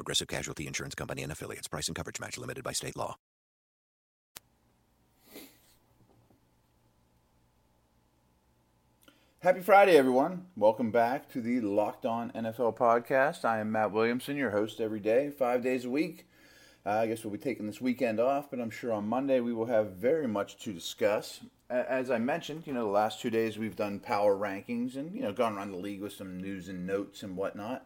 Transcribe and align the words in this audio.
Progressive 0.00 0.28
Casualty 0.28 0.66
Insurance 0.66 0.94
Company 0.94 1.22
and 1.22 1.30
affiliates. 1.30 1.68
Price 1.68 1.86
and 1.86 1.94
coverage 1.94 2.18
match 2.18 2.38
limited 2.38 2.64
by 2.64 2.72
state 2.72 2.96
law. 2.96 3.18
Happy 9.40 9.60
Friday, 9.60 9.98
everyone. 9.98 10.46
Welcome 10.56 10.90
back 10.90 11.30
to 11.32 11.42
the 11.42 11.60
Locked 11.60 12.06
On 12.06 12.30
NFL 12.30 12.78
podcast. 12.78 13.44
I 13.44 13.58
am 13.58 13.72
Matt 13.72 13.92
Williamson, 13.92 14.38
your 14.38 14.52
host 14.52 14.80
every 14.80 15.00
day, 15.00 15.28
five 15.28 15.62
days 15.62 15.84
a 15.84 15.90
week. 15.90 16.26
Uh, 16.86 16.92
I 16.92 17.06
guess 17.06 17.22
we'll 17.22 17.32
be 17.32 17.38
taking 17.38 17.66
this 17.66 17.82
weekend 17.82 18.20
off, 18.20 18.50
but 18.50 18.58
I'm 18.58 18.70
sure 18.70 18.94
on 18.94 19.06
Monday 19.06 19.40
we 19.40 19.52
will 19.52 19.66
have 19.66 19.92
very 19.92 20.26
much 20.26 20.56
to 20.60 20.72
discuss. 20.72 21.40
As 21.68 22.10
I 22.10 22.16
mentioned, 22.16 22.66
you 22.66 22.72
know, 22.72 22.86
the 22.86 22.90
last 22.90 23.20
two 23.20 23.28
days 23.28 23.58
we've 23.58 23.76
done 23.76 24.00
power 24.00 24.34
rankings 24.34 24.96
and, 24.96 25.14
you 25.14 25.20
know, 25.20 25.34
gone 25.34 25.58
around 25.58 25.72
the 25.72 25.76
league 25.76 26.00
with 26.00 26.14
some 26.14 26.40
news 26.40 26.70
and 26.70 26.86
notes 26.86 27.22
and 27.22 27.36
whatnot. 27.36 27.84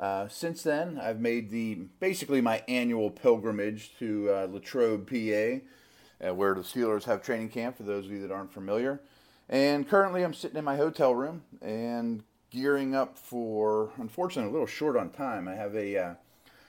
Uh, 0.00 0.28
since 0.28 0.62
then, 0.62 0.98
I've 1.02 1.20
made 1.20 1.50
the 1.50 1.74
basically 1.98 2.40
my 2.40 2.62
annual 2.68 3.10
pilgrimage 3.10 3.92
to 3.98 4.30
uh, 4.30 4.48
Latrobe, 4.50 5.08
PA, 5.08 6.28
uh, 6.28 6.34
where 6.34 6.54
the 6.54 6.60
Steelers 6.60 7.04
have 7.04 7.22
training 7.22 7.48
camp. 7.48 7.76
For 7.76 7.82
those 7.82 8.06
of 8.06 8.12
you 8.12 8.22
that 8.22 8.30
aren't 8.30 8.52
familiar, 8.52 9.00
and 9.48 9.88
currently 9.88 10.22
I'm 10.22 10.34
sitting 10.34 10.56
in 10.56 10.64
my 10.64 10.76
hotel 10.76 11.14
room 11.14 11.42
and 11.60 12.22
gearing 12.50 12.94
up 12.94 13.18
for. 13.18 13.90
Unfortunately, 13.96 14.48
a 14.48 14.52
little 14.52 14.66
short 14.66 14.96
on 14.96 15.10
time. 15.10 15.48
I 15.48 15.56
have 15.56 15.74
a 15.74 16.16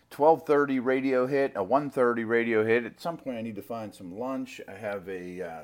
12:30 0.10 0.80
uh, 0.80 0.82
radio 0.82 1.28
hit, 1.28 1.52
a 1.56 1.64
1:30 1.64 2.28
radio 2.28 2.66
hit. 2.66 2.84
At 2.84 3.00
some 3.00 3.18
point, 3.18 3.38
I 3.38 3.42
need 3.42 3.56
to 3.58 3.62
find 3.62 3.94
some 3.94 4.18
lunch. 4.18 4.60
I 4.68 4.74
have 4.74 5.08
a 5.08 5.42
uh, 5.42 5.62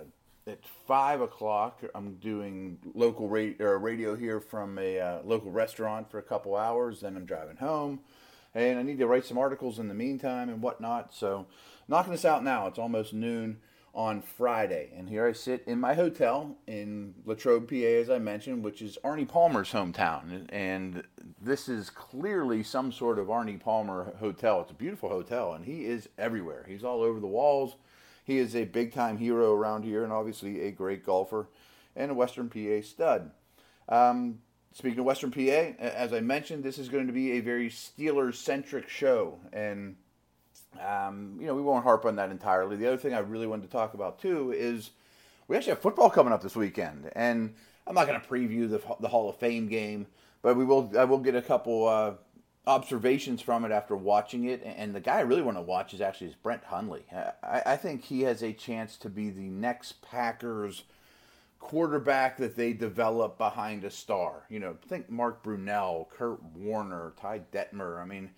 at 0.48 0.64
five 0.88 1.22
o'clock, 1.22 1.82
I'm 1.96 2.16
doing 2.16 2.78
local 2.94 3.28
radio, 3.28 3.78
radio 3.78 4.16
here 4.16 4.40
from 4.40 4.78
a 4.78 5.00
uh, 5.00 5.20
local 5.24 5.50
restaurant 5.50 6.12
for 6.12 6.20
a 6.20 6.24
couple 6.24 6.56
hours. 6.56 7.00
Then 7.02 7.18
I'm 7.18 7.26
driving 7.26 7.58
home, 7.58 8.02
and 8.54 8.78
I 8.78 8.84
need 8.84 9.00
to 9.00 9.08
write 9.08 9.26
some 9.26 9.40
articles 9.40 9.80
in 9.80 9.88
the 9.88 9.96
meantime 9.96 10.50
and 10.50 10.62
whatnot. 10.62 11.16
So, 11.16 11.48
knocking 11.88 12.12
this 12.12 12.26
out 12.26 12.44
now. 12.44 12.68
It's 12.68 12.78
almost 12.78 13.12
noon 13.12 13.58
on 13.96 14.22
Friday, 14.22 14.92
and 14.96 15.10
here 15.10 15.26
I 15.26 15.32
sit 15.32 15.64
in 15.66 15.80
my 15.80 15.96
hotel 15.96 16.56
in 16.68 17.16
Latrobe, 17.26 17.68
PA, 17.68 17.76
as 17.76 18.12
I 18.12 18.20
mentioned, 18.20 18.64
which 18.64 18.84
is 18.84 19.00
Arnie 19.04 19.28
Palmer's 19.28 19.72
hometown. 19.72 20.46
And 20.50 21.04
this 21.42 21.68
is 21.68 21.90
clearly 21.90 22.62
some 22.62 22.92
sort 22.92 23.18
of 23.18 23.28
Arnie 23.28 23.60
Palmer 23.60 24.14
hotel. 24.20 24.62
It's 24.62 24.72
a 24.72 24.76
beautiful 24.76 25.10
hotel, 25.10 25.54
and 25.54 25.66
he 25.66 25.86
is 25.86 26.08
everywhere. 26.20 26.66
He's 26.68 26.84
all 26.84 27.02
over 27.02 27.20
the 27.20 27.26
walls 27.26 27.78
he 28.26 28.40
is 28.40 28.56
a 28.56 28.66
big 28.66 28.92
time 28.92 29.18
hero 29.18 29.54
around 29.54 29.84
here 29.84 30.04
and 30.04 30.12
obviously 30.12 30.62
a 30.62 30.72
great 30.72 31.06
golfer 31.06 31.48
and 31.96 32.12
a 32.12 32.14
Western 32.14 32.50
PA 32.50 32.86
stud. 32.86 33.32
Um, 33.88 34.40
speaking 34.74 35.00
of 35.00 35.06
Western 35.06 35.32
PA, 35.32 35.40
as 35.80 36.12
I 36.12 36.20
mentioned, 36.20 36.64
this 36.64 36.80
is 36.80 36.90
going 36.90 37.08
to 37.08 37.14
be 37.14 37.34
a 37.34 37.40
very 37.40 37.70
Steelers 37.70 38.36
centric 38.36 38.90
show. 38.90 39.40
And, 39.54 39.96
um, 40.86 41.38
you 41.40 41.46
know, 41.46 41.54
we 41.54 41.62
won't 41.62 41.84
harp 41.84 42.04
on 42.06 42.16
that 42.16 42.32
entirely. 42.32 42.76
The 42.76 42.88
other 42.88 42.98
thing 42.98 43.14
I 43.14 43.20
really 43.20 43.48
wanted 43.48 43.68
to 43.68 43.72
talk 43.72 43.94
about 43.94 44.20
too 44.20 44.52
is 44.52 44.90
we 45.48 45.56
actually 45.56 45.74
have 45.74 45.82
football 45.82 46.10
coming 46.10 46.34
up 46.34 46.42
this 46.42 46.56
weekend. 46.56 47.12
And 47.16 47.54
I'm 47.86 47.94
not 47.94 48.08
going 48.08 48.20
to 48.20 48.28
preview 48.28 48.68
the, 48.68 48.82
the 49.00 49.08
Hall 49.08 49.30
of 49.30 49.38
Fame 49.38 49.68
game, 49.68 50.08
but 50.42 50.58
we 50.58 50.66
will. 50.66 50.92
I 50.98 51.04
will 51.04 51.20
get 51.20 51.36
a 51.36 51.42
couple 51.42 51.88
uh, 51.88 52.14
observations 52.68 53.42
from 53.42 53.66
it 53.66 53.72
after 53.72 53.96
watching 53.96 54.46
it. 54.46 54.64
And 54.64 54.94
the 54.94 55.00
guy 55.00 55.18
I 55.18 55.22
really 55.22 55.42
want 55.42 55.58
to 55.58 55.62
watch 55.62 55.94
is 55.94 56.02
actually 56.02 56.28
is 56.28 56.36
Brett 56.36 56.64
Hundley. 56.66 57.04
I, 57.44 57.62
I 57.66 57.76
think 57.78 58.04
he 58.04 58.22
has 58.22 58.44
a 58.44 58.54
chance 58.54 58.98
to 58.98 59.10
be 59.10 59.30
the 59.30 59.50
next 59.50 60.02
Packers 60.02 60.84
quarterback 61.60 62.38
that 62.38 62.56
they 62.56 62.74
develop 62.74 63.38
behind 63.38 63.84
a 63.84 63.92
star. 63.92 64.44
You 64.50 64.60
know, 64.60 64.78
think 64.88 65.10
Mark 65.10 65.44
Brunell, 65.44 66.10
Kurt 66.10 66.44
Warner, 66.44 67.14
Ty 67.20 67.42
Detmer. 67.52 68.02
I 68.02 68.06
mean, 68.06 68.32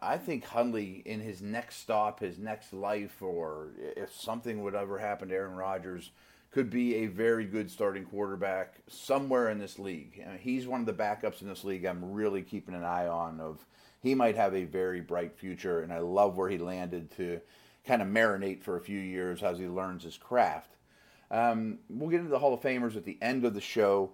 I 0.00 0.18
think 0.18 0.44
Hundley 0.44 1.02
in 1.04 1.20
his 1.20 1.40
next 1.40 1.76
stop, 1.76 2.20
his 2.20 2.38
next 2.38 2.72
life, 2.72 3.22
or 3.22 3.68
if 3.96 4.14
something 4.14 4.62
would 4.62 4.74
ever 4.74 4.98
happen 4.98 5.28
to 5.28 5.34
Aaron 5.34 5.56
Rodgers– 5.56 6.10
could 6.52 6.68
be 6.68 6.96
a 6.96 7.06
very 7.06 7.46
good 7.46 7.70
starting 7.70 8.04
quarterback 8.04 8.74
somewhere 8.86 9.48
in 9.48 9.58
this 9.58 9.78
league. 9.78 10.22
I 10.24 10.30
mean, 10.30 10.38
he's 10.38 10.66
one 10.66 10.80
of 10.80 10.86
the 10.86 10.92
backups 10.92 11.40
in 11.40 11.48
this 11.48 11.64
league 11.64 11.84
I'm 11.86 12.12
really 12.12 12.42
keeping 12.42 12.74
an 12.74 12.84
eye 12.84 13.08
on 13.08 13.40
of 13.40 13.64
he 14.00 14.14
might 14.14 14.36
have 14.36 14.54
a 14.54 14.64
very 14.64 15.00
bright 15.00 15.36
future 15.36 15.80
and 15.80 15.92
I 15.92 16.00
love 16.00 16.36
where 16.36 16.50
he 16.50 16.58
landed 16.58 17.10
to 17.16 17.40
kind 17.86 18.02
of 18.02 18.08
marinate 18.08 18.62
for 18.62 18.76
a 18.76 18.80
few 18.80 19.00
years 19.00 19.42
as 19.42 19.58
he 19.58 19.66
learns 19.66 20.04
his 20.04 20.18
craft. 20.18 20.76
Um, 21.30 21.78
we'll 21.88 22.10
get 22.10 22.20
into 22.20 22.30
the 22.30 22.38
Hall 22.38 22.52
of 22.52 22.60
Famers 22.60 22.96
at 22.96 23.04
the 23.04 23.18
end 23.22 23.44
of 23.44 23.54
the 23.54 23.60
show. 23.60 24.12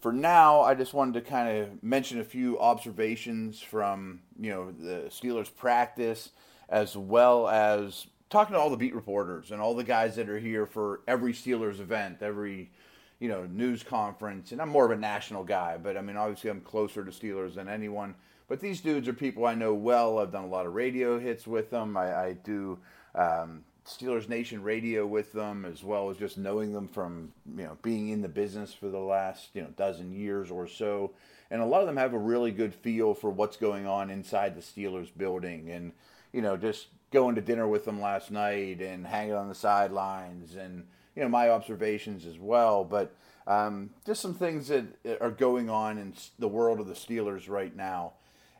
For 0.00 0.12
now, 0.12 0.62
I 0.62 0.74
just 0.74 0.92
wanted 0.92 1.14
to 1.14 1.20
kind 1.30 1.56
of 1.56 1.82
mention 1.82 2.20
a 2.20 2.24
few 2.24 2.58
observations 2.58 3.60
from 3.60 4.20
you 4.38 4.50
know 4.50 4.72
the 4.72 5.08
Steelers 5.08 5.54
practice, 5.54 6.30
as 6.68 6.96
well 6.96 7.48
as 7.48 8.06
talking 8.30 8.54
to 8.54 8.60
all 8.60 8.70
the 8.70 8.76
beat 8.76 8.94
reporters 8.94 9.50
and 9.50 9.60
all 9.60 9.74
the 9.74 9.84
guys 9.84 10.16
that 10.16 10.28
are 10.28 10.38
here 10.38 10.66
for 10.66 11.00
every 11.06 11.32
Steelers 11.32 11.80
event, 11.80 12.18
every 12.22 12.70
you 13.18 13.28
know 13.28 13.46
news 13.46 13.82
conference, 13.82 14.52
and 14.52 14.60
I'm 14.60 14.68
more 14.68 14.84
of 14.84 14.90
a 14.90 15.00
national 15.00 15.44
guy, 15.44 15.78
but 15.78 15.96
I 15.96 16.00
mean 16.02 16.16
obviously 16.16 16.50
I'm 16.50 16.60
closer 16.60 17.04
to 17.04 17.10
Steelers 17.10 17.54
than 17.54 17.68
anyone. 17.68 18.14
But 18.48 18.60
these 18.60 18.80
dudes 18.80 19.08
are 19.08 19.12
people 19.12 19.44
I 19.44 19.54
know 19.54 19.74
well. 19.74 20.18
I've 20.18 20.30
done 20.30 20.44
a 20.44 20.48
lot 20.48 20.66
of 20.66 20.74
radio 20.74 21.18
hits 21.18 21.48
with 21.48 21.70
them. 21.70 21.96
I, 21.96 22.14
I 22.14 22.32
do 22.34 22.78
um, 23.16 23.64
Steelers 23.84 24.28
Nation 24.28 24.62
radio 24.62 25.04
with 25.04 25.32
them, 25.32 25.64
as 25.64 25.82
well 25.82 26.10
as 26.10 26.16
just 26.16 26.38
knowing 26.38 26.72
them 26.72 26.88
from 26.88 27.32
you 27.56 27.64
know 27.64 27.78
being 27.82 28.10
in 28.10 28.22
the 28.22 28.28
business 28.28 28.72
for 28.72 28.88
the 28.88 28.98
last 28.98 29.50
you 29.54 29.62
know 29.62 29.68
dozen 29.76 30.12
years 30.12 30.50
or 30.50 30.66
so. 30.66 31.12
And 31.50 31.62
a 31.62 31.66
lot 31.66 31.80
of 31.80 31.86
them 31.86 31.96
have 31.96 32.12
a 32.12 32.18
really 32.18 32.50
good 32.50 32.74
feel 32.74 33.14
for 33.14 33.30
what's 33.30 33.56
going 33.56 33.86
on 33.86 34.10
inside 34.10 34.56
the 34.56 34.60
Steelers 34.60 35.10
building, 35.16 35.70
and 35.70 35.92
you 36.32 36.42
know 36.42 36.56
just 36.56 36.88
going 37.16 37.34
to 37.34 37.40
dinner 37.40 37.66
with 37.66 37.86
them 37.86 38.00
last 38.00 38.30
night 38.30 38.80
and 38.80 39.06
hanging 39.06 39.34
on 39.34 39.48
the 39.48 39.54
sidelines 39.54 40.54
and 40.54 40.84
you 41.14 41.22
know 41.22 41.28
my 41.28 41.48
observations 41.48 42.26
as 42.26 42.38
well 42.38 42.84
but 42.84 43.14
um, 43.46 43.90
just 44.04 44.20
some 44.20 44.34
things 44.34 44.68
that 44.68 44.86
are 45.20 45.30
going 45.30 45.70
on 45.70 45.98
in 45.98 46.14
the 46.38 46.48
world 46.48 46.80
of 46.80 46.88
the 46.88 46.94
Steelers 46.94 47.48
right 47.48 47.74
now. 47.74 48.14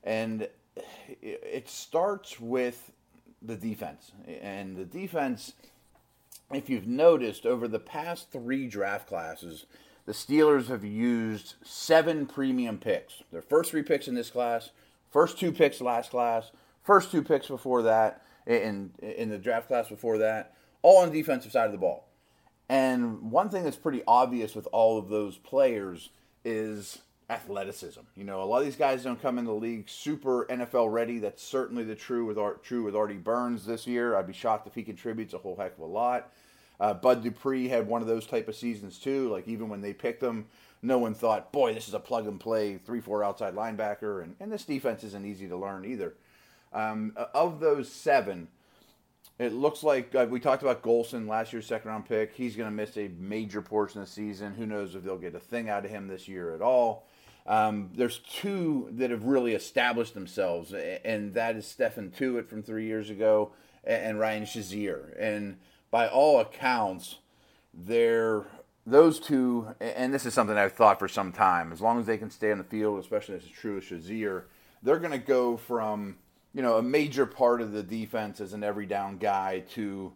And 0.05 0.49
it 1.21 1.69
starts 1.69 2.39
with 2.39 2.93
the 3.43 3.57
defense. 3.57 4.13
And 4.41 4.77
the 4.77 4.85
defense 4.85 5.55
if 6.53 6.71
you've 6.71 6.87
noticed 6.87 7.45
over 7.45 7.67
the 7.67 7.81
past 7.81 8.31
three 8.31 8.69
draft 8.69 9.09
classes 9.09 9.67
the 10.05 10.13
Steelers 10.13 10.69
have 10.69 10.85
used 10.85 11.55
seven 11.65 12.27
premium 12.27 12.79
picks. 12.79 13.25
Their 13.33 13.43
first 13.43 13.73
three 13.73 13.83
picks 13.83 14.07
in 14.07 14.15
this 14.15 14.31
class 14.31 14.71
first 15.11 15.39
two 15.39 15.51
picks 15.51 15.81
last 15.81 16.11
class 16.11 16.53
first 16.85 17.11
two 17.11 17.23
picks 17.23 17.49
before 17.49 17.83
that 17.83 18.23
in 18.47 18.93
in 19.01 19.31
the 19.31 19.39
draft 19.39 19.69
class 19.69 19.89
before 19.89 20.19
that, 20.19 20.55
all 20.83 20.99
on 20.99 21.11
the 21.11 21.19
defensive 21.19 21.53
side 21.53 21.67
of 21.67 21.73
the 21.73 21.79
ball. 21.79 22.09
And 22.69 23.31
one 23.31 23.49
thing 23.49 23.65
that's 23.65 23.77
pretty 23.77 24.03
obvious 24.07 24.55
with 24.55 24.67
all 24.73 24.99
of 24.99 25.09
those 25.09 25.37
players 25.39 26.11
is 26.45 26.99
athleticism. 27.29 28.01
You 28.17 28.25
know, 28.25 28.43
a 28.43 28.45
lot 28.45 28.59
of 28.59 28.65
these 28.65 28.77
guys 28.77 29.05
don't 29.05 29.21
come 29.21 29.39
in 29.39 29.45
the 29.45 29.53
league 29.53 29.89
super 29.89 30.47
NFL 30.47 30.93
ready. 30.93 31.19
That's 31.19 31.43
certainly 31.43 31.85
the 31.85 31.95
true 31.95 32.25
with 32.25 32.39
Art, 32.39 32.63
true 32.63 32.83
with 32.83 32.97
Artie 32.97 33.17
Burns 33.17 33.67
this 33.67 33.87
year. 33.87 34.17
I'd 34.17 34.27
be 34.27 34.33
shocked 34.33 34.67
if 34.67 34.75
he 34.75 34.83
contributes 34.83 35.35
a 35.35 35.39
whole 35.39 35.57
heck 35.57 35.75
of 35.75 35.81
a 35.81 35.87
lot. 35.87 36.33
Uh, 36.79 36.93
Bud 36.95 37.23
Dupree 37.23 37.69
had 37.69 37.87
one 37.87 38.03
of 38.03 38.09
those 38.09 38.27
type 38.27 38.49
of 38.49 38.57
seasons 38.57 38.99
too. 38.99 39.29
Like 39.31 39.49
even 39.49 39.69
when 39.69 39.81
they 39.81 39.93
picked 39.93 40.23
him, 40.23 40.47
no 40.83 40.99
one 40.99 41.15
thought, 41.15 41.53
"Boy, 41.53 41.73
this 41.73 41.89
is 41.89 41.95
a 41.95 42.01
plug 42.01 42.27
and 42.27 42.39
play 42.39 42.77
three 42.77 43.01
four 43.01 43.25
outside 43.25 43.55
linebacker." 43.55 44.23
And 44.23 44.37
and 44.41 44.53
this 44.53 44.65
defense 44.65 45.03
isn't 45.03 45.25
easy 45.25 45.49
to 45.49 45.57
learn 45.57 45.85
either. 45.85 46.15
Um, 46.73 47.13
of 47.35 47.61
those 47.61 47.91
seven, 47.91 48.49
it 49.39 49.53
looks 49.53 49.83
like 49.83 50.15
uh, 50.15 50.27
we 50.29 50.41
talked 50.41 50.63
about 50.63 50.83
Golson 50.83 51.29
last 51.29 51.53
year's 51.53 51.67
second 51.67 51.91
round 51.91 52.07
pick. 52.07 52.35
He's 52.35 52.57
going 52.57 52.69
to 52.69 52.75
miss 52.75 52.97
a 52.97 53.09
major 53.19 53.63
portion 53.63 54.01
of 54.01 54.07
the 54.07 54.13
season. 54.13 54.55
Who 54.55 54.67
knows 54.67 54.95
if 54.95 55.05
they'll 55.05 55.19
get 55.19 55.35
a 55.35 55.41
thing 55.41 55.69
out 55.69 55.85
of 55.85 55.91
him 55.91 56.09
this 56.09 56.27
year 56.27 56.55
at 56.55 56.63
all. 56.63 57.07
Um, 57.47 57.91
there's 57.95 58.19
two 58.19 58.89
that 58.93 59.11
have 59.11 59.25
really 59.25 59.55
established 59.55 60.15
themselves, 60.15 60.73
and 60.73 61.35
that 61.35 61.55
is 61.55 61.65
Stephon 61.65 62.13
Tuitt 62.13 62.49
from 62.49 62.63
three 62.63 62.87
years 62.87 63.09
ago 63.09 63.53
and 63.85 64.19
Ryan 64.19 64.45
Shazier. 64.45 65.15
And 65.19 65.59
by 65.91 66.09
all 66.09 66.41
accounts, 66.41 67.19
they're 67.73 68.47
those 68.85 69.21
two, 69.21 69.69
and 69.81 70.13
this 70.13 70.27
is 70.27 70.35
something 70.35 70.57
I've 70.57 70.73
thought 70.73 70.99
for 70.99 71.09
some 71.09 71.33
time. 71.33 71.73
As 71.73 71.81
long 71.81 72.01
as 72.01 72.07
they 72.07 72.19
can 72.19 72.31
stay 72.31 72.51
on 72.51 72.59
the 72.59 72.65
field, 72.65 72.99
especially 72.99 73.37
as 73.37 73.45
it's 73.45 73.53
true 73.53 73.77
with 73.77 73.85
Shazier, 73.85 74.45
they're 74.83 74.99
going 74.99 75.13
to 75.13 75.19
go 75.19 75.57
from 75.57 76.17
you 76.57 76.63
know, 76.63 76.79
a 76.79 76.83
major 76.83 77.27
part 77.27 77.61
of 77.61 77.73
the 77.73 77.83
defense 77.83 78.41
as 78.41 78.55
an 78.55 78.65
every 78.65 78.87
down 78.87 79.19
guy 79.19 79.63
to 79.75 80.11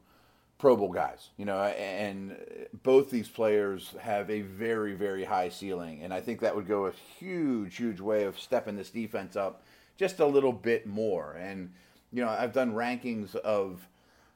Pro 0.57 0.75
Bowl 0.75 0.91
guys, 0.91 1.29
you 1.37 1.45
know, 1.45 1.63
and 1.65 2.35
both 2.83 3.11
these 3.11 3.29
players 3.29 3.95
have 4.01 4.31
a 4.31 4.41
very, 4.41 4.95
very 4.95 5.23
high 5.25 5.51
ceiling. 5.51 6.03
And 6.03 6.15
I 6.15 6.23
think 6.23 6.41
that 6.41 6.57
would 6.57 6.67
go 6.67 6.87
a 6.87 6.93
huge, 7.19 7.77
huge 7.77 8.01
way 8.01 8.25
of 8.25 8.41
stepping 8.41 8.75
this 8.75 8.89
defense 8.89 9.37
up 9.37 9.63
just 9.99 10.19
a 10.19 10.25
little 10.25 10.53
bit 10.53 10.87
more. 10.87 11.35
And, 11.35 11.75
you 12.11 12.25
know, 12.25 12.31
I've 12.31 12.55
done 12.55 12.73
rankings 12.73 13.37
of 13.37 13.87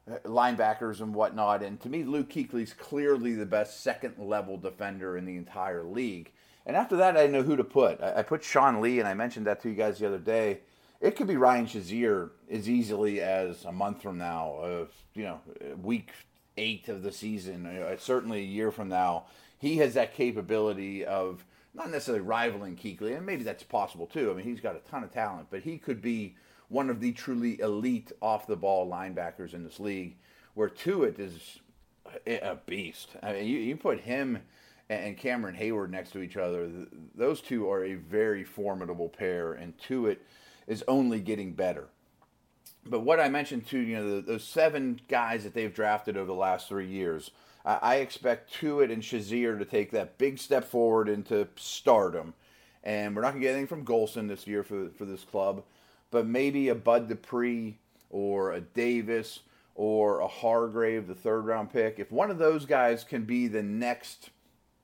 uh, 0.07 0.17
linebackers 0.27 1.01
and 1.01 1.15
whatnot. 1.15 1.63
And 1.63 1.81
to 1.81 1.89
me, 1.89 2.05
Luke 2.05 2.29
Kuechly's 2.29 2.75
clearly 2.75 3.35
the 3.35 3.47
best 3.47 3.83
second 3.83 4.19
level 4.19 4.59
defender 4.59 5.17
in 5.17 5.25
the 5.25 5.37
entire 5.37 5.85
league. 5.85 6.33
And 6.67 6.77
after 6.77 6.97
that, 6.97 7.17
I 7.17 7.29
know 7.29 7.43
who 7.43 7.57
to 7.57 7.65
put. 7.65 8.03
I 8.03 8.23
put 8.23 8.45
Sean 8.45 8.83
Lee, 8.83 8.99
and 8.99 9.09
I 9.09 9.15
mentioned 9.15 9.47
that 9.47 9.63
to 9.63 9.71
you 9.71 9.75
guys 9.75 9.99
the 9.99 10.07
other 10.07 10.19
day. 10.19 10.61
It 11.05 11.17
could 11.17 11.27
be 11.27 11.37
Ryan 11.37 11.67
Shazier 11.67 12.31
as 12.51 12.67
easily 12.67 13.21
as 13.21 13.67
a 13.67 13.73
month 13.73 14.01
from 14.01 14.17
now, 14.17 14.55
of 14.55 14.89
you 15.13 15.25
know, 15.25 15.41
week 15.83 16.13
eight 16.57 16.89
of 16.89 17.03
the 17.03 17.13
season, 17.13 17.69
certainly 17.99 18.39
a 18.39 18.47
year 18.47 18.73
from 18.73 18.89
now. 18.89 19.27
He 19.59 19.77
has 19.77 19.93
that 19.95 20.15
capability 20.15 21.05
of 21.05 21.45
not 21.75 21.91
necessarily 21.91 22.25
rivaling 22.25 22.77
Kuechly, 22.77 23.15
and 23.15 23.27
maybe 23.27 23.45
that's 23.45 23.63
possible 23.63 24.07
too. 24.07 24.31
I 24.31 24.35
mean, 24.35 24.47
he's 24.47 24.63
got 24.63 24.77
a 24.77 24.91
ton 24.91 25.05
of 25.05 25.13
talent, 25.13 25.49
but 25.51 25.61
he 25.61 25.77
could 25.77 26.01
be 26.01 26.37
one 26.69 26.89
of 26.89 27.01
the 27.01 27.13
truly 27.13 27.61
elite 27.61 28.11
off 28.23 28.47
the 28.47 28.57
ball 28.57 28.91
linebackers 28.91 29.53
in 29.53 29.63
this 29.63 29.79
league, 29.79 30.17
where 30.55 30.71
Tuitt 30.71 31.19
is 31.19 31.59
a 32.27 32.57
beast. 32.65 33.11
I 33.23 33.35
mean, 33.35 33.47
you, 33.47 33.59
you 33.59 33.77
put 33.77 34.01
him 34.01 34.39
and 34.89 35.19
Cameron 35.19 35.55
Heyward 35.55 35.91
next 35.91 36.13
to 36.13 36.23
each 36.23 36.39
other, 36.39 36.71
those 37.15 37.43
two 37.43 37.69
are 37.71 37.85
a 37.85 37.95
very 37.95 38.43
formidable 38.43 39.11
pair, 39.11 39.53
and 39.53 39.77
Tuitt 39.77 40.21
is 40.67 40.85
only 40.89 41.21
getting 41.21 41.53
better. 41.53 41.89
But 42.87 43.01
what 43.01 43.21
I 43.21 43.29
mentioned 43.29 43.67
to 43.69 43.79
you 43.79 43.97
know 43.97 44.17
the, 44.17 44.23
those 44.23 44.45
seven 44.45 45.01
guys 45.09 45.45
that 45.45 45.55
they've 45.55 45.73
drafted 45.73 46.17
over 46.17 46.27
the 46.27 46.35
last 46.35 46.69
three 46.69 46.87
years, 46.87 47.31
I, 47.65 47.79
I 47.81 47.95
expect 47.97 48.53
Tuitt 48.53 48.93
and 48.93 49.03
Shazier 49.03 49.59
to 49.59 49.65
take 49.65 49.91
that 49.93 50.19
big 50.19 50.39
step 50.39 50.65
forward 50.65 51.09
into 51.09 51.49
stardom. 51.57 52.35
And 52.83 53.17
we're 53.17 53.23
not 53.23 53.31
going 53.31 53.41
to 53.41 53.47
get 53.47 53.53
anything 53.53 53.67
from 53.67 53.87
Golson 53.87 54.29
this 54.29 54.47
year 54.47 54.63
for 54.63 54.91
for 54.91 55.07
this 55.07 55.25
club, 55.25 55.63
but 56.11 56.27
maybe 56.27 56.69
a 56.69 56.75
Bud 56.75 57.09
Dupree 57.09 57.79
or 58.11 58.53
a 58.53 58.61
Davis 58.61 59.41
or 59.75 60.21
a 60.21 60.29
Hargrave, 60.29 61.07
the 61.07 61.15
third 61.15 61.47
round 61.47 61.73
pick. 61.73 61.99
If 61.99 62.13
one 62.13 62.31
of 62.31 62.39
those 62.39 62.67
guys 62.67 63.03
can 63.03 63.25
be 63.25 63.49
the 63.49 63.63
next 63.63 64.31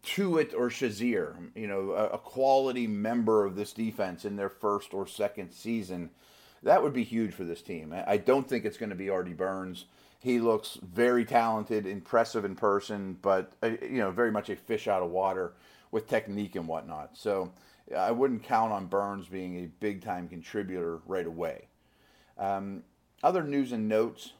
Tuitt 0.02 0.54
or 0.54 0.70
Shazier, 0.70 1.34
you 1.54 1.66
know, 1.66 1.92
a, 1.92 2.06
a, 2.08 2.18
quality 2.18 2.86
member 2.86 3.44
of 3.44 3.54
this 3.54 3.72
defense 3.72 4.24
in 4.24 4.36
their 4.36 4.48
first 4.48 4.94
or 4.94 5.06
second 5.06 5.52
season, 5.52 6.10
that 6.62 6.82
would 6.82 6.92
be 6.92 7.04
huge 7.04 7.34
for 7.34 7.44
this 7.44 7.62
team. 7.62 7.94
I 8.06 8.16
don't 8.16 8.48
think 8.48 8.64
it's 8.64 8.78
going 8.78 8.90
to 8.90 8.96
be 8.96 9.10
Artie 9.10 9.34
Burns. 9.34 9.86
He 10.18 10.38
looks 10.38 10.78
very 10.82 11.24
talented, 11.24 11.86
impressive 11.86 12.44
in 12.44 12.54
person, 12.54 13.18
but 13.20 13.52
uh, 13.62 13.70
you 13.82 13.98
know, 13.98 14.10
very 14.10 14.30
much 14.30 14.50
a 14.50 14.56
fish 14.56 14.88
out 14.88 15.02
of 15.02 15.10
water 15.10 15.52
with 15.90 16.06
technique 16.08 16.56
and 16.56 16.68
whatnot. 16.68 17.16
So 17.16 17.52
I 17.96 18.10
wouldn't 18.10 18.42
count 18.42 18.72
on 18.72 18.86
Burns 18.86 19.28
being 19.28 19.64
a 19.64 19.66
big 19.66 20.02
time 20.02 20.28
contributor 20.28 21.00
right 21.06 21.26
away. 21.26 21.68
Um, 22.38 22.84
other 23.22 23.42
news 23.42 23.72
and 23.72 23.88
notes 23.88 24.32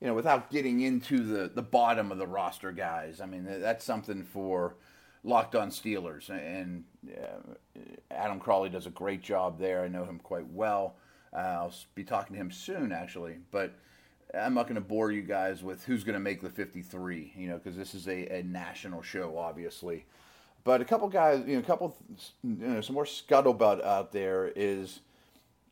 you 0.00 0.06
know, 0.06 0.14
without 0.14 0.50
getting 0.50 0.80
into 0.80 1.24
the, 1.24 1.48
the 1.48 1.62
bottom 1.62 2.10
of 2.10 2.18
the 2.18 2.26
roster 2.26 2.72
guys, 2.72 3.20
I 3.20 3.26
mean, 3.26 3.44
that's 3.46 3.84
something 3.84 4.24
for 4.24 4.76
Locked 5.24 5.54
On 5.54 5.70
Steelers. 5.70 6.30
And 6.30 6.84
uh, 7.06 7.54
Adam 8.10 8.40
Crawley 8.40 8.70
does 8.70 8.86
a 8.86 8.90
great 8.90 9.22
job 9.22 9.58
there. 9.58 9.82
I 9.84 9.88
know 9.88 10.04
him 10.04 10.18
quite 10.18 10.48
well. 10.50 10.96
Uh, 11.34 11.36
I'll 11.36 11.74
be 11.94 12.04
talking 12.04 12.34
to 12.34 12.40
him 12.40 12.50
soon, 12.50 12.92
actually. 12.92 13.36
But 13.50 13.74
I'm 14.34 14.54
not 14.54 14.64
going 14.64 14.76
to 14.76 14.80
bore 14.80 15.12
you 15.12 15.22
guys 15.22 15.62
with 15.62 15.84
who's 15.84 16.02
going 16.02 16.14
to 16.14 16.20
make 16.20 16.40
the 16.40 16.50
53, 16.50 17.34
you 17.36 17.48
know, 17.48 17.58
because 17.58 17.76
this 17.76 17.94
is 17.94 18.08
a, 18.08 18.38
a 18.38 18.42
national 18.42 19.02
show, 19.02 19.36
obviously. 19.36 20.06
But 20.64 20.80
a 20.80 20.84
couple 20.84 21.08
guys, 21.08 21.42
you 21.46 21.54
know, 21.54 21.60
a 21.60 21.64
couple, 21.64 21.96
you 22.42 22.68
know, 22.68 22.80
some 22.80 22.94
more 22.94 23.04
scuttlebutt 23.04 23.84
out 23.84 24.12
there 24.12 24.50
is 24.56 25.00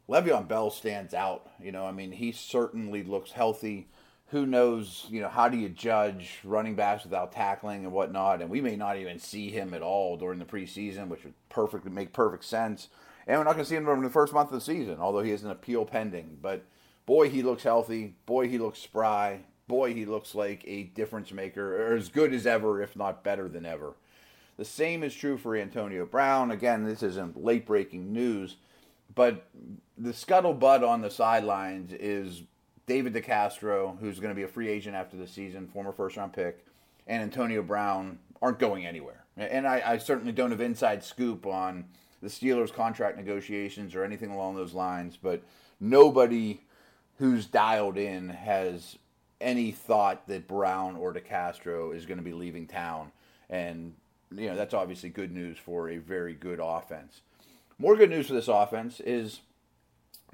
Le'Veon 0.09 0.49
Bell 0.49 0.71
stands 0.71 1.15
out. 1.15 1.51
You 1.63 1.73
know, 1.73 1.87
I 1.87 1.93
mean, 1.93 2.13
he 2.13 2.33
certainly 2.33 3.03
looks 3.03 3.33
healthy 3.33 3.89
who 4.31 4.45
knows, 4.45 5.07
you 5.09 5.21
know, 5.23 5.29
how 5.29 5.49
do 5.49 5.57
you 5.57 5.71
judge 5.71 6.39
running 6.45 6.75
backs 6.75 7.05
without 7.05 7.33
tackling 7.33 7.85
and 7.85 7.93
whatnot? 7.93 8.43
And 8.43 8.51
we 8.51 8.61
may 8.61 8.77
not 8.77 8.99
even 8.99 9.19
see 9.19 9.51
him 9.51 9.73
at 9.73 9.83
all 9.83 10.17
during 10.19 10.39
the 10.39 10.45
preseason, 10.45 11.09
which 11.09 11.25
would 11.25 11.35
perfectly 11.49 11.91
make 11.91 12.13
perfect 12.13 12.45
sense. 12.45 12.89
And 13.27 13.39
we're 13.39 13.45
not 13.45 13.55
going 13.55 13.65
to 13.65 13.69
see 13.69 13.77
him 13.77 13.87
during 13.87 14.03
the 14.03 14.11
first 14.11 14.35
month 14.35 14.51
of 14.51 14.55
the 14.55 14.61
season, 14.61 14.99
although 15.01 15.23
he 15.23 15.31
has 15.31 15.45
an 15.45 15.51
appeal 15.51 15.87
pending. 15.87 16.39
But 16.43 16.65
boy, 17.07 17.31
he 17.31 17.43
looks 17.43 17.63
healthy. 17.63 18.15
Boy, 18.27 18.49
he 18.49 18.59
looks 18.59 18.79
spry. 18.79 19.41
Boy, 19.67 19.95
he 19.95 20.05
looks 20.05 20.35
like 20.35 20.63
a 20.67 20.85
difference 20.85 21.33
maker, 21.33 21.91
or 21.91 21.95
as 21.95 22.09
good 22.11 22.35
as 22.35 22.47
ever, 22.47 22.83
if 22.83 22.97
not 22.97 23.25
better 23.25 23.49
than 23.49 23.65
ever. 23.65 23.95
The 24.59 24.65
same 24.65 25.03
is 25.03 25.15
true 25.15 25.39
for 25.39 25.57
Antonio 25.57 26.05
Brown. 26.05 26.51
Again, 26.51 26.85
this 26.85 27.03
isn't 27.03 27.43
late 27.43 27.65
breaking 27.65 28.13
news, 28.13 28.57
but 29.15 29.49
the 29.97 30.11
scuttlebutt 30.11 30.87
on 30.87 31.01
the 31.01 31.11
sidelines 31.11 31.93
is 31.93 32.43
David 32.89 33.13
DeCastro, 33.13 33.99
who's 34.01 34.19
going 34.19 34.31
to 34.31 34.35
be 34.35 34.43
a 34.43 34.49
free 34.49 34.69
agent 34.69 34.97
after 34.97 35.17
the 35.17 35.29
season, 35.29 35.69
former 35.69 35.93
first 35.93 36.17
round 36.17 36.33
pick, 36.33 36.65
and 37.07 37.23
Antonio 37.23 37.63
Brown 37.63 38.19
aren't 38.41 38.59
going 38.59 38.87
anywhere. 38.87 39.25
And 39.37 39.69
I, 39.69 39.83
I, 39.85 39.99
certainly 39.99 40.33
don't 40.33 40.51
have 40.51 40.61
inside 40.61 41.05
scoop 41.05 41.47
on 41.47 41.85
the 42.21 42.29
Steelers' 42.29 42.73
contract 42.73 43.17
negotiations 43.17 43.95
or 43.95 44.03
anything 44.03 44.31
along 44.31 44.57
those 44.57 44.75
lines, 44.75 45.17
but 45.17 45.43
nobody 45.79 46.63
who's 47.19 47.47
dialed 47.47 47.97
in 47.97 48.31
has 48.31 48.97
any 49.41 49.71
thought 49.71 50.27
that 50.27 50.49
Brown 50.49 50.97
or 50.97 51.13
DeCastro 51.13 51.95
is 51.95 52.07
going 52.07 52.19
to 52.19 52.25
be 52.25 52.33
leaving 52.33 52.67
town. 52.67 53.13
And, 53.49 53.95
you 54.35 54.49
know, 54.49 54.57
that's 54.57 54.75
obviously 54.75 55.11
good 55.11 55.31
news 55.31 55.57
for 55.59 55.91
a 55.91 55.99
very 55.99 56.35
good 56.35 56.59
offense. 56.61 57.21
More 57.79 57.97
good 57.97 58.11
news 58.11 58.27
for 58.27 58.35
this 58.35 58.49
offense 58.49 58.99
is 58.99 59.41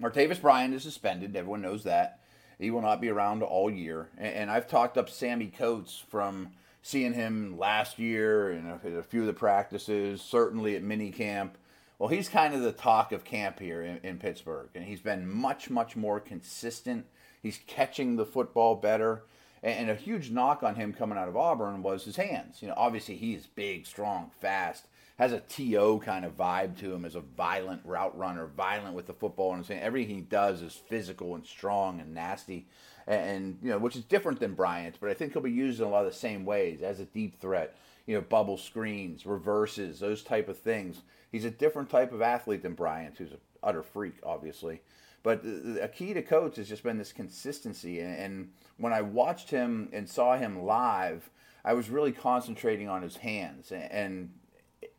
Martavis 0.01 0.41
Bryant 0.41 0.73
is 0.73 0.83
suspended. 0.85 1.37
Everyone 1.37 1.61
knows 1.61 1.85
that. 1.85 2.21
He 2.65 2.71
will 2.71 2.81
not 2.81 3.03
be 3.03 3.11
around 3.11 3.43
all 3.43 3.71
year. 3.71 4.09
And, 4.17 4.51
I've 4.51 4.67
talked 4.67 4.97
up 4.97 5.11
Sammy 5.11 5.49
Coates 5.49 6.03
from 6.09 6.49
seeing 6.81 7.13
him 7.13 7.59
last 7.59 7.99
year 7.99 8.51
and 8.51 8.69
a, 8.69 8.99
a 8.99 9.03
few 9.03 9.21
of 9.21 9.27
the 9.27 9.35
practices, 9.35 10.23
certainly 10.23 10.75
at 10.75 10.83
mini 10.83 11.11
camp. 11.11 11.59
Well, 11.99 12.09
he's 12.09 12.31
kind 12.31 12.55
of 12.55 12.63
the 12.63 12.73
talk 12.73 13.13
of 13.13 13.23
camp 13.23 13.61
here 13.61 13.83
in, 13.83 13.99
in 14.03 14.19
Pittsburgh, 14.19 14.71
and 14.75 14.85
he's 14.85 15.03
been 15.03 15.31
much, 15.31 15.69
much 15.69 15.95
more 15.95 16.21
consistent. 16.21 17.05
He's 17.43 17.61
catching 17.67 18.17
the 18.17 18.25
football 18.25 18.77
better. 18.77 19.25
And, 19.63 19.91
a 19.91 19.95
huge 19.95 20.31
knock 20.31 20.63
on 20.63 20.75
him 20.75 20.95
coming 20.95 21.19
out 21.19 21.29
of 21.29 21.37
Auburn 21.37 21.83
was 21.83 22.05
his 22.05 22.17
hands. 22.17 22.63
You 22.63 22.69
know, 22.69 22.75
obviously 22.79 23.17
he's 23.17 23.47
big, 23.47 23.85
strong, 23.85 24.31
fast, 24.41 24.87
has 25.17 25.33
a 25.33 25.41
TO 25.41 26.01
kind 26.05 26.25
of 26.25 26.37
vibe 26.37 26.77
to 26.79 26.93
him 26.93 27.05
as 27.05 27.15
a 27.15 27.21
violent 27.21 27.83
route 27.85 28.17
runner, 28.19 28.47
violent 28.47 28.95
with 28.95 29.07
the 29.07 29.13
football 29.13 29.55
and 29.55 29.65
saying 29.65 29.81
everything 29.81 30.17
he 30.17 30.21
does 30.23 30.61
is 30.61 30.75
physical 30.89 31.35
and 31.35 31.47
strong 31.47 32.01
and 32.01 32.13
nasty. 32.13 32.67
And, 33.07 33.59
you 33.63 33.71
know, 33.71 33.79
which 33.79 33.97
is 33.97 34.05
different 34.05 34.41
than 34.41 34.55
Bryant, 34.55 34.97
but 34.99 35.11
I 35.11 35.15
think 35.15 35.33
he'll 35.33 35.43
be 35.43 35.53
used 35.53 35.79
in 35.79 35.87
a 35.87 35.91
lot 35.91 36.07
of 36.07 36.13
the 36.13 36.19
same 36.19 36.45
ways 36.45 36.83
as 36.83 37.01
a 37.01 37.05
deep 37.05 37.39
threat. 37.39 37.77
You 38.07 38.17
know, 38.17 38.23
bubble 38.23 38.57
screens, 38.57 39.25
reverses, 39.25 40.01
those 40.01 40.23
type 40.23 40.49
of 40.49 40.59
things. 40.59 41.03
He's 41.31 41.45
a 41.45 41.51
different 41.51 41.91
type 41.91 42.13
of 42.13 42.23
athlete 42.23 42.63
than 42.63 42.75
Bryant, 42.75 43.17
who's 43.19 43.33
an 43.33 43.39
utter 43.63 43.83
freak, 43.83 44.15
obviously. 44.25 44.83
But 45.23 45.43
a 45.81 45.89
key 45.89 46.13
to 46.13 46.23
Coates 46.23 46.59
has 46.59 46.69
just 46.69 46.83
been 46.83 46.99
this 46.99 47.13
consistency. 47.13 48.01
And 48.01 48.53
when 48.77 48.93
I 48.93 49.01
watched 49.01 49.51
him 49.51 49.89
and 49.93 50.09
saw 50.09 50.37
him 50.37 50.65
live, 50.65 51.31
I 51.65 51.73
was 51.73 51.89
really 51.89 52.13
concentrating 52.13 52.89
on 52.89 53.03
his 53.03 53.17
hands. 53.17 53.73
And 53.73 54.33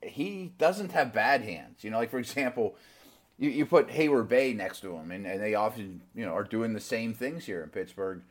he 0.05 0.53
doesn't 0.57 0.91
have 0.91 1.13
bad 1.13 1.41
hands. 1.41 1.83
You 1.83 1.91
know, 1.91 1.97
like 1.97 2.12
for 2.12 2.19
example, 2.19 2.75
you, 3.38 3.50
you 3.50 3.65
put 3.65 3.89
Heyward-Bey 3.89 4.53
next 4.53 4.81
to 4.81 4.95
him, 4.95 5.12
and, 5.12 5.25
and 5.25 5.41
they 5.41 5.55
often 5.55 6.01
you 6.13 6.25
know 6.25 6.33
are 6.33 6.43
doing 6.43 6.74
the 6.74 6.79
same 6.79 7.13
things 7.13 7.45
here 7.45 7.63
in 7.63 7.69
Pittsburgh. 7.69 8.21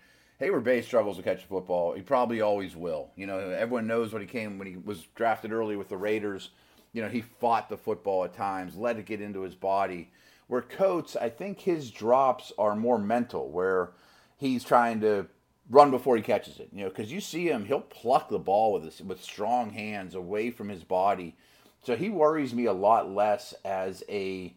Heyward-Bey 0.41 0.83
struggles 0.83 1.17
to 1.17 1.23
catch 1.23 1.43
the 1.43 1.49
football. 1.49 1.95
He 1.95 2.03
probably 2.03 2.41
always 2.41 2.75
will. 2.75 3.11
You 3.17 3.27
know, 3.27 3.39
everyone 3.39 3.87
knows 3.87 4.13
when 4.13 4.23
he 4.23 4.29
came 4.29 4.59
when 4.59 4.67
he 4.67 4.77
was 4.77 5.07
drafted 5.15 5.53
early 5.53 5.77
with 5.77 5.89
the 5.89 5.97
Raiders. 5.97 6.51
You 6.93 7.03
know, 7.03 7.09
he 7.09 7.23
fought 7.23 7.69
the 7.69 7.77
football 7.77 8.25
at 8.25 8.35
times, 8.35 8.77
let 8.77 8.99
it 8.99 9.07
get 9.07 9.21
into 9.21 9.43
his 9.43 9.55
body. 9.55 10.11
Where 10.47 10.63
Coates, 10.63 11.17
I 11.17 11.29
think 11.29 11.61
his 11.61 11.91
drops 11.91 12.53
are 12.59 12.77
more 12.77 12.99
mental, 12.99 13.49
where 13.49 13.93
he's 14.37 14.65
trying 14.65 15.01
to 15.01 15.27
run 15.71 15.91
before 15.91 16.17
he 16.17 16.23
catches 16.23 16.61
it. 16.61 16.69
You 16.73 16.85
know, 16.85 16.89
because 16.91 17.13
you 17.13 17.21
see 17.21 17.49
him, 17.49 17.65
he'll 17.65 17.81
pluck 17.81 18.29
the 18.29 18.39
ball 18.39 18.73
with 18.73 18.85
his, 18.85 19.01
with 19.01 19.23
strong 19.23 19.71
hands 19.71 20.15
away 20.15 20.51
from 20.51 20.69
his 20.69 20.85
body 20.85 21.37
so 21.85 21.97
he 21.97 22.11
worries 22.11 22.55
me 22.55 22.65
a 22.65 22.73
lot 22.73 23.11
less 23.11 23.55
as 23.65 24.03
a 24.09 24.55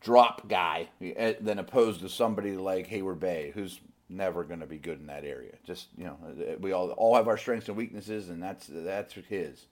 drop 0.00 0.48
guy 0.48 0.88
eh, 1.00 1.34
than 1.40 1.58
opposed 1.58 2.00
to 2.00 2.08
somebody 2.08 2.56
like 2.56 2.88
Heyward-Bey, 2.88 3.52
who's 3.54 3.80
never 4.08 4.44
going 4.44 4.60
to 4.60 4.66
be 4.66 4.78
good 4.78 4.98
in 4.98 5.06
that 5.06 5.24
area. 5.24 5.52
Just 5.64 5.88
you 5.96 6.04
know, 6.04 6.18
eh, 6.44 6.56
we 6.58 6.72
all 6.72 6.90
all 6.92 7.14
have 7.14 7.28
our 7.28 7.38
strengths 7.38 7.68
and 7.68 7.76
weaknesses, 7.76 8.28
and 8.28 8.42
that's 8.42 8.66
that's 8.68 9.14
his. 9.14 9.66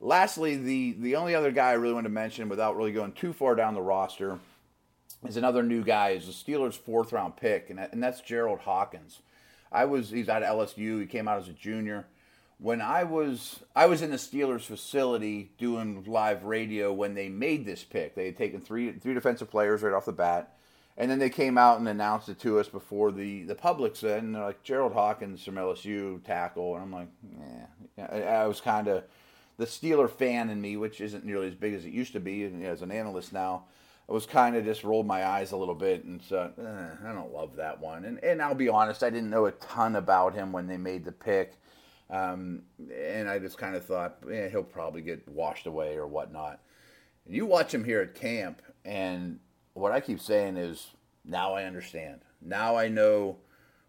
Lastly, 0.00 0.56
the 0.56 0.96
the 0.98 1.16
only 1.16 1.34
other 1.34 1.50
guy 1.50 1.70
I 1.70 1.74
really 1.74 1.94
want 1.94 2.04
to 2.04 2.10
mention, 2.10 2.48
without 2.48 2.76
really 2.76 2.92
going 2.92 3.12
too 3.12 3.32
far 3.32 3.54
down 3.54 3.74
the 3.74 3.82
roster, 3.82 4.38
is 5.26 5.36
another 5.36 5.62
new 5.62 5.82
guy. 5.82 6.10
Is 6.10 6.26
the 6.26 6.32
Steelers' 6.32 6.74
fourth 6.74 7.12
round 7.12 7.36
pick, 7.36 7.70
and, 7.70 7.78
that, 7.78 7.92
and 7.92 8.02
that's 8.02 8.20
Gerald 8.20 8.60
Hawkins. 8.60 9.20
I 9.72 9.84
was 9.84 10.10
he's 10.10 10.28
out 10.28 10.42
of 10.42 10.48
LSU. 10.48 11.00
He 11.00 11.06
came 11.06 11.28
out 11.28 11.38
as 11.38 11.48
a 11.48 11.52
junior. 11.52 12.06
When 12.58 12.80
I 12.80 13.04
was 13.04 13.60
I 13.74 13.86
was 13.86 14.00
in 14.02 14.10
the 14.10 14.16
Steelers 14.16 14.62
facility 14.62 15.52
doing 15.58 16.04
live 16.06 16.44
radio 16.44 16.92
when 16.92 17.14
they 17.14 17.28
made 17.28 17.66
this 17.66 17.84
pick. 17.84 18.14
They 18.14 18.26
had 18.26 18.36
taken 18.36 18.60
three 18.60 18.92
three 18.92 19.14
defensive 19.14 19.50
players 19.50 19.82
right 19.82 19.92
off 19.92 20.06
the 20.06 20.12
bat. 20.12 20.56
And 20.98 21.10
then 21.10 21.18
they 21.18 21.28
came 21.28 21.58
out 21.58 21.78
and 21.78 21.86
announced 21.86 22.30
it 22.30 22.38
to 22.40 22.58
us 22.58 22.68
before 22.68 23.12
the, 23.12 23.42
the 23.42 23.54
public 23.54 23.96
said, 23.96 24.22
and 24.22 24.34
they're 24.34 24.42
like, 24.42 24.62
Gerald 24.62 24.94
Hawkins 24.94 25.44
from 25.44 25.56
LSU 25.56 26.24
tackle. 26.24 26.74
And 26.74 26.84
I'm 26.84 26.92
like, 26.92 27.08
yeah. 27.98 28.06
I, 28.10 28.22
I 28.22 28.46
was 28.46 28.62
kind 28.62 28.88
of 28.88 29.04
the 29.58 29.66
Steeler 29.66 30.10
fan 30.10 30.48
in 30.48 30.60
me, 30.60 30.78
which 30.78 31.02
isn't 31.02 31.24
nearly 31.24 31.48
as 31.48 31.54
big 31.54 31.74
as 31.74 31.84
it 31.84 31.92
used 31.92 32.14
to 32.14 32.20
be 32.20 32.44
and 32.44 32.64
as 32.64 32.80
an 32.80 32.90
analyst 32.90 33.32
now. 33.32 33.64
I 34.08 34.12
was 34.12 34.24
kind 34.24 34.56
of 34.56 34.64
just 34.64 34.84
rolled 34.84 35.06
my 35.06 35.26
eyes 35.26 35.52
a 35.52 35.56
little 35.56 35.74
bit 35.74 36.04
and 36.04 36.22
said, 36.22 36.52
eh, 36.58 37.08
I 37.08 37.12
don't 37.12 37.32
love 37.32 37.56
that 37.56 37.80
one. 37.80 38.04
And, 38.04 38.22
and 38.22 38.40
I'll 38.40 38.54
be 38.54 38.68
honest, 38.68 39.02
I 39.02 39.10
didn't 39.10 39.30
know 39.30 39.46
a 39.46 39.52
ton 39.52 39.96
about 39.96 40.34
him 40.34 40.52
when 40.52 40.66
they 40.66 40.76
made 40.76 41.04
the 41.04 41.12
pick. 41.12 41.58
Um, 42.08 42.62
and 42.78 43.28
I 43.28 43.38
just 43.38 43.58
kind 43.58 43.74
of 43.74 43.84
thought, 43.84 44.18
he'll 44.50 44.62
probably 44.62 45.02
get 45.02 45.26
washed 45.28 45.66
away 45.66 45.96
or 45.96 46.06
whatnot. 46.06 46.60
And 47.26 47.34
you 47.34 47.46
watch 47.46 47.74
him 47.74 47.84
here 47.84 48.00
at 48.00 48.14
camp, 48.14 48.62
and 48.84 49.40
what 49.74 49.92
I 49.92 50.00
keep 50.00 50.20
saying 50.20 50.56
is, 50.56 50.90
now 51.24 51.54
I 51.54 51.64
understand. 51.64 52.20
Now 52.40 52.76
I 52.76 52.88
know 52.88 53.38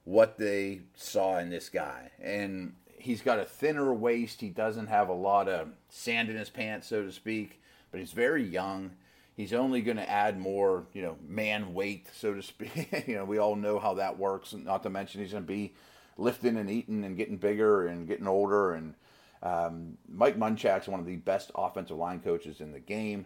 what 0.04 0.38
they 0.38 0.82
saw 0.96 1.38
in 1.38 1.50
this 1.50 1.70
guy. 1.70 2.12
And 2.20 2.74
he's 2.98 3.22
got 3.22 3.40
a 3.40 3.46
thinner 3.46 3.94
waist. 3.94 4.42
He 4.42 4.50
doesn't 4.50 4.88
have 4.88 5.10
a 5.10 5.14
lot 5.14 5.48
of 5.48 5.70
sand 5.90 6.30
in 6.30 6.38
his 6.38 6.50
pants, 6.50 6.88
so 6.88 7.04
to 7.04 7.12
speak, 7.12 7.62
but 7.92 8.00
he's 8.00 8.14
very 8.14 8.44
young. 8.44 8.92
He's 9.36 9.54
only 9.54 9.82
going 9.82 9.98
to 9.98 10.10
add 10.10 10.40
more, 10.40 10.88
you 10.94 11.04
know, 11.04 11.16
man 11.28 11.76
weight, 11.76 12.08
so 12.12 12.34
to 12.34 12.42
speak. 12.42 13.06
you 13.08 13.16
know, 13.16 13.26
we 13.26 13.38
all 13.38 13.56
know 13.56 13.78
how 13.80 13.94
that 13.96 14.18
works. 14.18 14.54
Not 14.54 14.82
to 14.84 14.90
mention 14.90 15.22
he's 15.22 15.32
going 15.32 15.44
to 15.44 15.48
be 15.48 15.74
lifting 16.18 16.58
and 16.58 16.70
eating 16.70 17.04
and 17.04 17.18
getting 17.18 17.38
bigger 17.38 17.88
and 17.88 18.08
getting 18.08 18.28
older. 18.28 18.74
And 18.74 18.96
um, 19.44 19.98
Mike 20.10 20.38
Munchak's 20.38 20.88
one 20.88 21.00
of 21.00 21.06
the 21.06 21.18
best 21.18 21.52
offensive 21.56 21.98
line 21.98 22.20
coaches 22.20 22.62
in 22.62 22.72
the 22.72 22.80
game. 22.80 23.26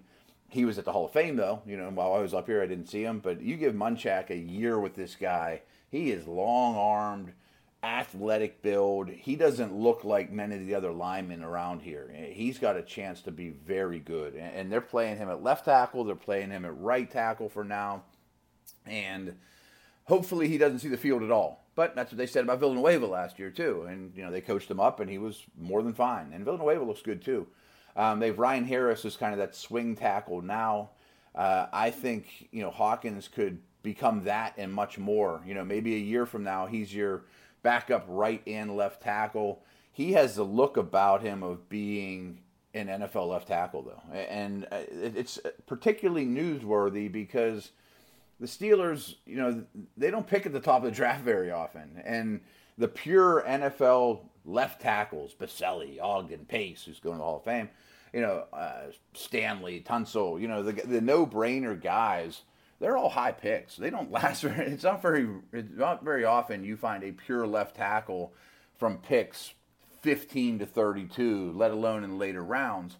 He 0.49 0.65
was 0.65 0.77
at 0.77 0.83
the 0.83 0.91
Hall 0.91 1.05
of 1.05 1.13
Fame, 1.13 1.37
though. 1.37 1.61
You 1.65 1.77
know, 1.77 1.89
while 1.89 2.13
I 2.13 2.19
was 2.19 2.33
up 2.33 2.47
here, 2.47 2.61
I 2.61 2.67
didn't 2.67 2.89
see 2.89 3.03
him. 3.03 3.19
But 3.19 3.41
you 3.41 3.55
give 3.55 3.73
Munchak 3.73 4.29
a 4.29 4.37
year 4.37 4.79
with 4.79 4.95
this 4.95 5.15
guy, 5.15 5.61
he 5.89 6.11
is 6.11 6.27
long 6.27 6.75
armed, 6.75 7.33
athletic 7.83 8.61
build. 8.61 9.09
He 9.09 9.35
doesn't 9.35 9.73
look 9.73 10.03
like 10.03 10.31
many 10.31 10.55
of 10.55 10.65
the 10.65 10.75
other 10.75 10.91
linemen 10.91 11.43
around 11.43 11.81
here. 11.81 12.13
He's 12.31 12.59
got 12.59 12.77
a 12.77 12.81
chance 12.81 13.21
to 13.21 13.31
be 13.31 13.49
very 13.49 13.99
good. 13.99 14.35
And 14.35 14.71
they're 14.71 14.81
playing 14.81 15.17
him 15.17 15.29
at 15.29 15.41
left 15.41 15.65
tackle, 15.65 16.03
they're 16.03 16.15
playing 16.15 16.51
him 16.51 16.65
at 16.65 16.77
right 16.77 17.09
tackle 17.09 17.49
for 17.49 17.63
now. 17.63 18.03
And 18.85 19.37
hopefully 20.05 20.47
he 20.47 20.57
doesn't 20.57 20.79
see 20.79 20.89
the 20.89 20.97
field 20.97 21.23
at 21.23 21.31
all. 21.31 21.60
But 21.73 21.95
that's 21.95 22.11
what 22.11 22.17
they 22.17 22.27
said 22.27 22.43
about 22.43 22.59
Villanueva 22.59 23.05
last 23.05 23.39
year, 23.39 23.49
too. 23.49 23.85
And, 23.87 24.11
you 24.15 24.23
know, 24.23 24.31
they 24.31 24.41
coached 24.41 24.69
him 24.69 24.79
up, 24.79 24.99
and 24.99 25.09
he 25.09 25.17
was 25.17 25.43
more 25.57 25.81
than 25.81 25.93
fine. 25.93 26.31
And 26.33 26.43
Villanueva 26.43 26.83
looks 26.83 27.01
good, 27.01 27.23
too. 27.23 27.47
Um, 27.95 28.19
they've 28.19 28.37
Ryan 28.37 28.65
Harris 28.65 29.05
is 29.05 29.17
kind 29.17 29.33
of 29.33 29.39
that 29.39 29.55
swing 29.55 29.95
tackle 29.95 30.41
now. 30.41 30.91
Uh, 31.33 31.67
I 31.71 31.91
think 31.91 32.49
you 32.51 32.61
know 32.61 32.71
Hawkins 32.71 33.27
could 33.27 33.59
become 33.83 34.23
that 34.25 34.53
and 34.57 34.71
much 34.71 34.97
more. 34.97 35.41
You 35.45 35.53
know, 35.53 35.65
maybe 35.65 35.95
a 35.95 35.99
year 35.99 36.25
from 36.25 36.43
now 36.43 36.65
he's 36.67 36.93
your 36.93 37.25
backup 37.63 38.05
right 38.07 38.41
and 38.47 38.75
left 38.75 39.01
tackle. 39.01 39.63
He 39.91 40.13
has 40.13 40.35
the 40.35 40.43
look 40.43 40.77
about 40.77 41.21
him 41.21 41.43
of 41.43 41.67
being 41.69 42.39
an 42.73 42.87
NFL 42.87 43.29
left 43.29 43.49
tackle, 43.49 43.81
though, 43.81 44.13
and 44.13 44.65
uh, 44.71 44.79
it's 44.89 45.39
particularly 45.67 46.25
newsworthy 46.25 47.11
because 47.11 47.71
the 48.41 48.47
Steelers, 48.47 49.15
you 49.27 49.37
know, 49.37 49.63
they 49.95 50.09
don't 50.09 50.25
pick 50.25 50.47
at 50.47 50.51
the 50.51 50.59
top 50.59 50.83
of 50.83 50.89
the 50.89 50.91
draft 50.91 51.23
very 51.23 51.51
often, 51.51 52.01
and 52.03 52.41
the 52.75 52.87
pure 52.87 53.43
NFL 53.47 54.21
left 54.43 54.81
tackles, 54.81 55.35
Boselli, 55.39 56.01
Ogden, 56.01 56.45
Pace, 56.45 56.83
who's 56.83 56.99
going 56.99 57.17
to 57.17 57.19
the 57.19 57.23
Hall 57.23 57.37
of 57.37 57.43
Fame, 57.43 57.69
you 58.11 58.21
know, 58.21 58.45
uh, 58.51 58.85
Stanley, 59.13 59.85
Tunsil, 59.87 60.41
you 60.41 60.47
know, 60.47 60.63
the, 60.63 60.73
the 60.73 61.01
no-brainer 61.01 61.79
guys, 61.79 62.41
they're 62.79 62.97
all 62.97 63.09
high 63.09 63.31
picks. 63.31 63.77
They 63.77 63.91
don't 63.91 64.11
last 64.11 64.41
very, 64.41 64.71
it's 64.71 64.83
not 64.83 65.03
very, 65.03 65.29
it's 65.53 65.77
not 65.77 66.03
very 66.03 66.25
often 66.25 66.63
you 66.63 66.75
find 66.75 67.03
a 67.03 67.11
pure 67.11 67.45
left 67.45 67.75
tackle 67.75 68.33
from 68.75 68.97
picks 68.97 69.53
15 70.01 70.59
to 70.59 70.65
32, 70.65 71.53
let 71.55 71.69
alone 71.69 72.03
in 72.03 72.17
later 72.17 72.43
rounds. 72.43 72.97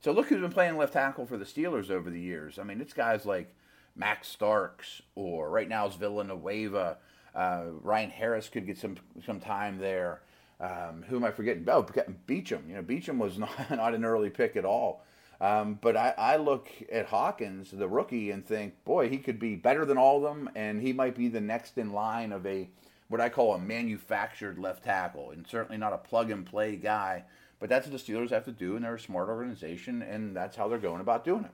So 0.00 0.10
look 0.10 0.26
who's 0.26 0.40
been 0.40 0.50
playing 0.50 0.76
left 0.76 0.94
tackle 0.94 1.26
for 1.26 1.36
the 1.36 1.44
Steelers 1.44 1.92
over 1.92 2.10
the 2.10 2.20
years. 2.20 2.58
I 2.58 2.64
mean, 2.64 2.80
it's 2.80 2.92
guys 2.92 3.24
like 3.24 3.54
Max 4.00 4.26
Starks 4.26 5.02
or 5.14 5.48
right 5.50 5.68
now 5.68 5.86
it's 5.86 5.94
Villanueva. 5.94 6.96
Uh, 7.34 7.64
Ryan 7.82 8.10
Harris 8.10 8.48
could 8.48 8.66
get 8.66 8.78
some 8.78 8.96
some 9.24 9.38
time 9.38 9.78
there. 9.78 10.22
Um, 10.58 11.04
who 11.08 11.16
am 11.16 11.24
I 11.24 11.30
forgetting? 11.30 11.64
Oh, 11.68 11.84
Beachum. 12.26 12.68
You 12.68 12.74
know, 12.74 12.82
Beachum 12.82 13.18
was 13.18 13.38
not, 13.44 13.70
not 13.70 13.94
an 13.94 14.04
early 14.04 14.30
pick 14.30 14.56
at 14.56 14.64
all. 14.64 15.04
Um, 15.40 15.78
but 15.80 15.96
I, 15.96 16.12
I 16.18 16.36
look 16.36 16.68
at 16.92 17.06
Hawkins, 17.06 17.70
the 17.70 17.88
rookie, 17.88 18.30
and 18.30 18.44
think, 18.44 18.84
boy, 18.84 19.08
he 19.08 19.16
could 19.16 19.38
be 19.38 19.56
better 19.56 19.86
than 19.86 19.96
all 19.96 20.18
of 20.18 20.22
them, 20.22 20.50
and 20.54 20.82
he 20.82 20.92
might 20.92 21.14
be 21.14 21.28
the 21.28 21.40
next 21.40 21.78
in 21.78 21.92
line 21.92 22.32
of 22.32 22.44
a 22.46 22.68
what 23.08 23.20
I 23.20 23.28
call 23.28 23.54
a 23.54 23.58
manufactured 23.58 24.58
left 24.58 24.84
tackle, 24.84 25.30
and 25.30 25.46
certainly 25.46 25.78
not 25.78 25.92
a 25.92 25.98
plug 25.98 26.30
and 26.30 26.46
play 26.46 26.76
guy. 26.76 27.24
But 27.58 27.68
that's 27.68 27.86
what 27.86 27.92
the 27.92 28.12
Steelers 28.12 28.30
have 28.30 28.44
to 28.44 28.52
do, 28.52 28.76
and 28.76 28.84
they're 28.84 28.94
a 28.94 29.00
smart 29.00 29.28
organization, 29.28 30.02
and 30.02 30.36
that's 30.36 30.56
how 30.56 30.68
they're 30.68 30.78
going 30.78 31.00
about 31.00 31.24
doing 31.24 31.44
it. 31.44 31.50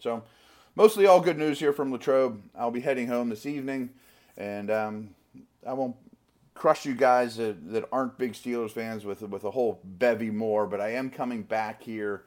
So, 0.00 0.22
mostly 0.78 1.06
all 1.06 1.20
good 1.20 1.36
news 1.36 1.58
here 1.58 1.72
from 1.72 1.90
Latrobe. 1.90 2.40
I'll 2.56 2.70
be 2.70 2.80
heading 2.80 3.08
home 3.08 3.30
this 3.30 3.46
evening, 3.46 3.90
and 4.36 4.70
um, 4.70 5.10
I 5.66 5.72
won't 5.72 5.96
crush 6.54 6.86
you 6.86 6.94
guys 6.94 7.36
that, 7.36 7.72
that 7.72 7.88
aren't 7.90 8.16
big 8.16 8.32
Steelers 8.32 8.70
fans 8.70 9.04
with 9.04 9.22
with 9.22 9.42
a 9.42 9.50
whole 9.50 9.80
bevy 9.82 10.30
more. 10.30 10.68
But 10.68 10.80
I 10.80 10.92
am 10.92 11.10
coming 11.10 11.42
back 11.42 11.82
here 11.82 12.22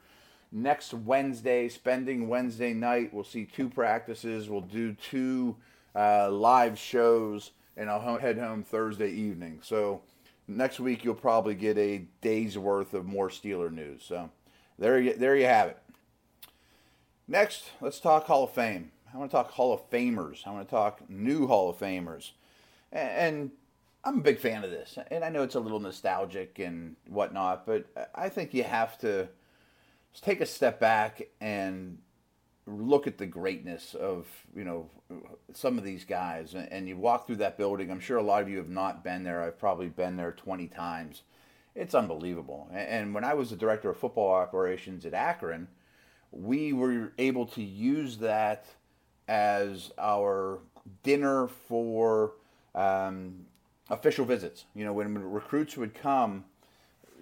next 0.52 0.92
Wednesday, 0.92 1.70
spending 1.70 2.28
Wednesday 2.28 2.74
night. 2.74 3.14
We'll 3.14 3.24
see 3.24 3.46
two 3.46 3.70
practices. 3.70 4.50
We'll 4.50 4.60
do 4.60 4.92
two 4.92 5.56
uh, 5.96 6.30
live 6.30 6.78
shows, 6.78 7.52
and 7.78 7.88
I'll 7.88 8.18
head 8.18 8.36
home 8.36 8.62
Thursday 8.62 9.12
evening. 9.12 9.60
So 9.62 10.02
next 10.46 10.78
week 10.78 11.04
you'll 11.04 11.14
probably 11.14 11.54
get 11.54 11.78
a 11.78 12.04
day's 12.20 12.58
worth 12.58 12.92
of 12.92 13.06
more 13.06 13.30
Steeler 13.30 13.72
news. 13.72 14.04
So 14.06 14.28
there 14.78 15.00
you, 15.00 15.14
there 15.14 15.36
you 15.36 15.46
have 15.46 15.68
it. 15.68 15.81
Next, 17.32 17.70
let's 17.80 17.98
talk 17.98 18.26
Hall 18.26 18.44
of 18.44 18.50
Fame. 18.50 18.92
I 19.10 19.16
want 19.16 19.30
to 19.30 19.34
talk 19.34 19.52
Hall 19.52 19.72
of 19.72 19.88
Famers. 19.88 20.46
I 20.46 20.50
want 20.50 20.68
to 20.68 20.70
talk 20.70 21.08
new 21.08 21.46
Hall 21.46 21.70
of 21.70 21.78
Famers. 21.78 22.32
And 22.92 23.52
I'm 24.04 24.18
a 24.18 24.22
big 24.22 24.38
fan 24.38 24.64
of 24.64 24.70
this, 24.70 24.98
and 25.10 25.24
I 25.24 25.30
know 25.30 25.42
it's 25.42 25.54
a 25.54 25.60
little 25.60 25.80
nostalgic 25.80 26.58
and 26.58 26.94
whatnot, 27.08 27.64
but 27.64 27.86
I 28.14 28.28
think 28.28 28.52
you 28.52 28.64
have 28.64 28.98
to 28.98 29.30
take 30.20 30.42
a 30.42 30.46
step 30.46 30.78
back 30.78 31.22
and 31.40 31.96
look 32.66 33.06
at 33.06 33.16
the 33.16 33.24
greatness 33.24 33.94
of 33.94 34.26
you 34.54 34.64
know 34.64 34.90
some 35.54 35.78
of 35.78 35.84
these 35.84 36.04
guys. 36.04 36.54
And 36.54 36.86
you 36.86 36.98
walk 36.98 37.26
through 37.26 37.36
that 37.36 37.56
building. 37.56 37.90
I'm 37.90 37.98
sure 37.98 38.18
a 38.18 38.22
lot 38.22 38.42
of 38.42 38.50
you 38.50 38.58
have 38.58 38.68
not 38.68 39.02
been 39.02 39.24
there. 39.24 39.42
I've 39.42 39.58
probably 39.58 39.88
been 39.88 40.18
there 40.18 40.32
20 40.32 40.66
times. 40.68 41.22
It's 41.74 41.94
unbelievable. 41.94 42.68
And 42.74 43.14
when 43.14 43.24
I 43.24 43.32
was 43.32 43.48
the 43.48 43.56
director 43.56 43.88
of 43.88 43.96
football 43.96 44.34
operations 44.34 45.06
at 45.06 45.14
Akron, 45.14 45.68
we 46.32 46.72
were 46.72 47.12
able 47.18 47.46
to 47.46 47.62
use 47.62 48.16
that 48.18 48.66
as 49.28 49.92
our 49.98 50.58
dinner 51.02 51.48
for 51.68 52.32
um, 52.74 53.46
official 53.90 54.24
visits. 54.24 54.64
You 54.74 54.84
know, 54.84 54.92
when 54.92 55.16
recruits 55.30 55.76
would 55.76 55.94
come 55.94 56.44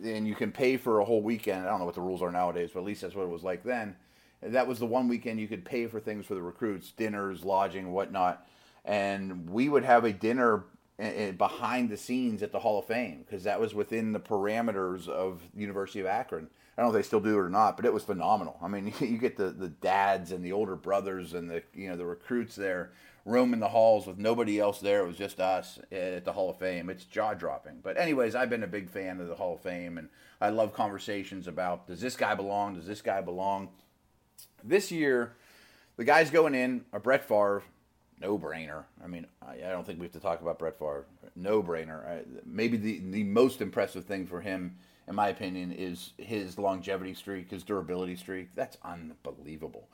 and 0.03 0.27
you 0.27 0.35
can 0.35 0.53
pay 0.53 0.77
for 0.77 1.01
a 1.01 1.05
whole 1.05 1.23
weekend. 1.23 1.67
I 1.67 1.71
don't 1.71 1.81
know 1.81 1.85
what 1.85 1.95
the 1.95 2.01
rules 2.01 2.23
are 2.23 2.33
nowadays, 2.33 2.71
but 2.73 2.81
at 2.81 2.87
least 2.87 3.03
that's 3.03 3.15
what 3.15 3.25
it 3.25 3.31
was 3.31 3.43
like 3.43 3.65
then. 3.65 3.97
That 4.43 4.67
was 4.67 4.79
the 4.79 4.87
one 4.87 5.09
weekend 5.09 5.41
you 5.41 5.49
could 5.49 5.65
pay 5.65 5.87
for 5.87 6.01
things 6.01 6.25
for 6.25 6.35
the 6.35 6.43
recruits, 6.43 6.93
dinners, 6.93 7.45
lodging, 7.45 7.93
whatnot. 7.93 8.47
And 8.85 9.51
we 9.51 9.69
would 9.69 9.85
have 9.85 10.05
a 10.05 10.13
dinner 10.13 10.65
eh, 10.99 11.13
eh, 11.15 11.31
behind 11.33 11.91
the 11.91 11.99
scenes 11.99 12.43
at 12.43 12.51
the 12.51 12.61
Hall 12.61 12.79
of 12.79 12.87
Fame 12.87 13.25
because 13.27 13.45
that 13.45 13.61
was 13.61 13.75
within 13.75 14.13
the 14.13 14.21
parameters 14.21 15.09
of 15.09 15.43
the 15.53 15.61
University 15.61 16.01
of 16.01 16.07
Akron. 16.07 16.49
I 16.81 16.85
don't 16.85 16.93
know 16.93 16.99
if 16.99 17.05
they 17.05 17.07
still 17.07 17.21
do 17.21 17.35
it 17.35 17.41
or 17.41 17.51
not, 17.51 17.77
but 17.77 17.85
it 17.85 17.93
was 17.93 18.05
phenomenal. 18.05 18.57
I 18.63 18.69
mean, 18.69 18.95
you 19.01 19.19
get 19.19 19.37
the, 19.37 19.51
the 19.51 19.69
dads 19.69 20.33
and 20.33 20.43
the 20.43 20.53
older 20.53 20.77
brothers 20.77 21.35
and 21.35 21.51
the 21.51 21.63
you 21.75 21.91
know 21.91 21.97
the 21.97 22.07
recruits 22.07 22.57
there 22.57 22.93
roaming 23.27 23.61
the 23.61 23.69
halls 23.69 24.07
with 24.07 24.17
nobody 24.17 24.59
else 24.59 24.81
there. 24.81 25.01
It 25.01 25.07
was 25.07 25.19
just 25.19 25.41
us 25.41 25.79
at 25.93 26.25
the 26.25 26.33
Hall 26.33 26.49
of 26.49 26.57
Fame. 26.57 26.89
It's 26.89 27.05
jaw 27.05 27.35
dropping. 27.35 27.81
But, 27.83 27.99
anyways, 27.99 28.35
I've 28.35 28.49
been 28.49 28.63
a 28.63 28.69
big 28.69 28.89
fan 28.89 29.21
of 29.21 29.29
the 29.29 29.35
Hall 29.35 29.55
of 29.55 29.61
Fame, 29.61 29.99
and 29.99 30.09
I 30.41 30.49
love 30.49 30.73
conversations 30.73 31.47
about 31.47 31.87
does 31.87 32.01
this 32.01 32.17
guy 32.17 32.35
belong? 32.35 32.77
Does 32.77 32.87
this 32.87 33.03
guy 33.03 33.21
belong? 33.21 33.69
This 34.65 34.91
year, 34.91 35.35
the 35.99 36.05
guys 36.05 36.31
going 36.31 36.55
in 36.55 36.87
are 36.95 37.01
Brett 37.01 37.29
Favre, 37.29 37.63
no 38.21 38.39
brainer. 38.39 38.85
I 39.05 39.07
mean, 39.07 39.27
I, 39.47 39.57
don't 39.57 39.87
think 39.87 39.99
we 39.99 40.07
have 40.07 40.13
to 40.13 40.21
talk 40.21 40.41
about 40.41 40.59
Brett 40.59 40.79
Favre. 40.79 41.05
No 41.37 41.63
brainer. 41.63 42.25
maybe 42.45 42.77
the, 42.77 43.01
the 43.11 43.25
most 43.25 43.61
impressive 43.61 44.05
thing 44.05 44.27
for 44.27 44.41
him, 44.41 44.77
in 45.11 45.17
my 45.17 45.29
opinion, 45.29 45.73
is 45.73 46.13
his 46.19 46.57
longevity 46.57 47.15
streak, 47.15 47.51
his 47.51 47.65
durability 47.65 48.15
streak. 48.15 48.55
That's 48.55 48.79
unbelievable. 48.85 49.89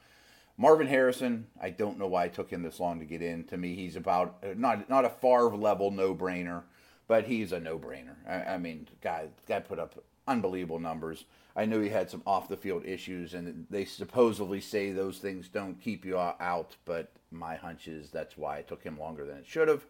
Marvin 0.59 0.87
Harrison, 0.87 1.47
I 1.61 1.71
don't 1.71 1.99
know 1.99 2.07
why 2.07 2.27
it 2.27 2.35
took 2.35 2.51
him 2.51 2.63
this 2.63 2.79
long 2.79 3.01
to 3.01 3.07
get 3.07 3.23
in. 3.23 3.45
To 3.45 3.57
me, 3.57 3.75
he's 3.75 3.97
about 3.97 4.37
not 4.59 4.91
not 4.91 5.07
a 5.07 5.11
Favre 5.11 5.57
level 5.57 5.91
no 5.91 6.15
brainer, 6.15 6.65
but 7.09 7.25
he's 7.25 7.53
a 7.53 7.59
no 7.59 7.79
brainer. 7.79 8.17
I, 8.29 8.55
I, 8.55 8.59
mean, 8.59 8.89
guy 9.01 9.29
guy 9.49 9.61
put 9.61 9.79
up 9.79 10.03
unbelievable 10.29 10.81
numbers. 10.81 11.25
I 11.57 11.65
knew 11.65 11.81
he 11.81 11.89
had 11.89 12.11
some 12.11 12.23
off 12.27 12.49
the 12.49 12.57
field 12.57 12.85
issues, 12.85 13.33
and 13.33 13.67
they 13.71 13.87
supposedly 13.87 14.61
say 14.61 14.93
those 14.93 15.17
things 15.17 15.49
don't 15.49 15.81
keep 15.81 16.05
you 16.05 16.19
out. 16.19 16.77
But 16.85 17.11
my 17.31 17.57
hunch 17.57 17.89
is 17.89 18.11
that's 18.11 18.37
why 18.37 18.59
it 18.59 18.69
took 18.69 18.83
him 18.83 18.99
longer 18.99 19.25
than 19.25 19.39
it 19.39 19.47
should 19.47 19.69
have. 19.69 19.87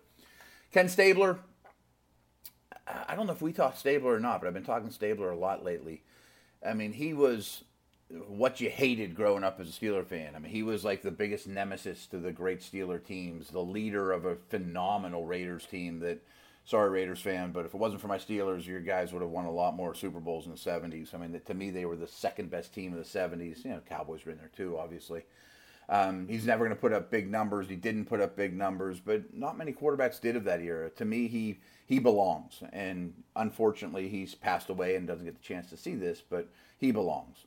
Ken 0.73 0.89
Stabler, 0.89 1.41
I 2.87 3.15
don't 3.17 3.27
know 3.27 3.33
if 3.33 3.43
we 3.43 3.53
talked 3.53 3.79
Stabler 3.79 4.15
or 4.15 4.21
not, 4.21 4.41
but 4.41 4.47
I've 4.47 4.55
been 4.55 4.65
talking 4.65 4.91
Stabler 4.91 5.31
a 5.31 5.37
lot 5.37 5.65
lately. 5.65 6.03
I 6.65 6.75
mean, 6.75 6.93
he 6.93 7.15
was 7.15 7.65
what 8.29 8.61
you 8.61 8.71
hated 8.71 9.15
growing 9.15 9.43
up 9.43 9.59
as 9.59 9.69
a 9.69 9.73
Steeler 9.73 10.07
fan. 10.07 10.37
I 10.37 10.39
mean, 10.39 10.53
he 10.53 10.63
was 10.63 10.85
like 10.85 11.03
the 11.03 11.11
biggest 11.11 11.49
nemesis 11.49 12.07
to 12.07 12.19
the 12.19 12.31
great 12.31 12.61
Steeler 12.61 13.05
teams, 13.05 13.49
the 13.49 13.61
leader 13.61 14.13
of 14.13 14.25
a 14.25 14.37
phenomenal 14.49 15.27
Raiders 15.27 15.67
team 15.67 15.99
that 16.01 16.23
sorry 16.65 16.91
Raiders 16.91 17.21
fan, 17.21 17.53
but 17.53 17.65
if 17.65 17.75
it 17.75 17.81
wasn't 17.81 18.01
for 18.01 18.09
my 18.09 18.19
Steelers, 18.19 18.67
your 18.67 18.81
guys 18.81 19.13
would 19.13 19.23
have 19.23 19.31
won 19.31 19.47
a 19.47 19.51
lot 19.51 19.75
more 19.75 19.95
Super 19.95 20.21
Bowls 20.21 20.47
in 20.47 20.53
the 20.53 20.59
70s. 20.59 21.15
I 21.15 21.19
mean, 21.19 21.41
to 21.45 21.55
me 21.55 21.71
they 21.71 21.85
were 21.85 21.97
the 21.97 22.07
second 22.07 22.51
best 22.51 22.73
team 22.73 22.93
of 22.93 22.99
the 22.99 23.19
70s. 23.19 23.65
You 23.65 23.71
know, 23.71 23.81
Cowboys 23.89 24.25
were 24.25 24.33
in 24.33 24.39
there 24.39 24.51
too, 24.57 24.79
obviously. 24.79 25.25
Um, 25.89 26.27
he's 26.29 26.47
never 26.47 26.65
going 26.65 26.75
to 26.75 26.81
put 26.81 26.93
up 26.93 27.11
big 27.11 27.31
numbers. 27.31 27.69
He 27.69 27.77
didn't 27.77 28.07
put 28.07 28.21
up 28.21 28.37
big 28.37 28.57
numbers, 28.57 28.99
but 28.99 29.33
not 29.33 29.57
many 29.57 29.73
quarterbacks 29.73 30.21
did 30.21 30.35
of 30.35 30.45
that 30.45 30.61
era. 30.61 30.91
To 30.91 31.05
me, 31.05 31.29
he 31.29 31.61
he 31.87 32.01
belongs, 32.01 32.63
and 32.73 33.15
unfortunately, 33.37 34.09
he's 34.09 34.35
passed 34.35 34.69
away 34.69 34.97
and 34.97 35.07
doesn't 35.07 35.25
get 35.25 35.37
the 35.37 35.43
chance 35.43 35.71
to 35.71 35.77
see 35.77 35.95
this, 35.95 36.21
but 36.21 36.49
he 36.77 36.91
belongs. 36.91 37.45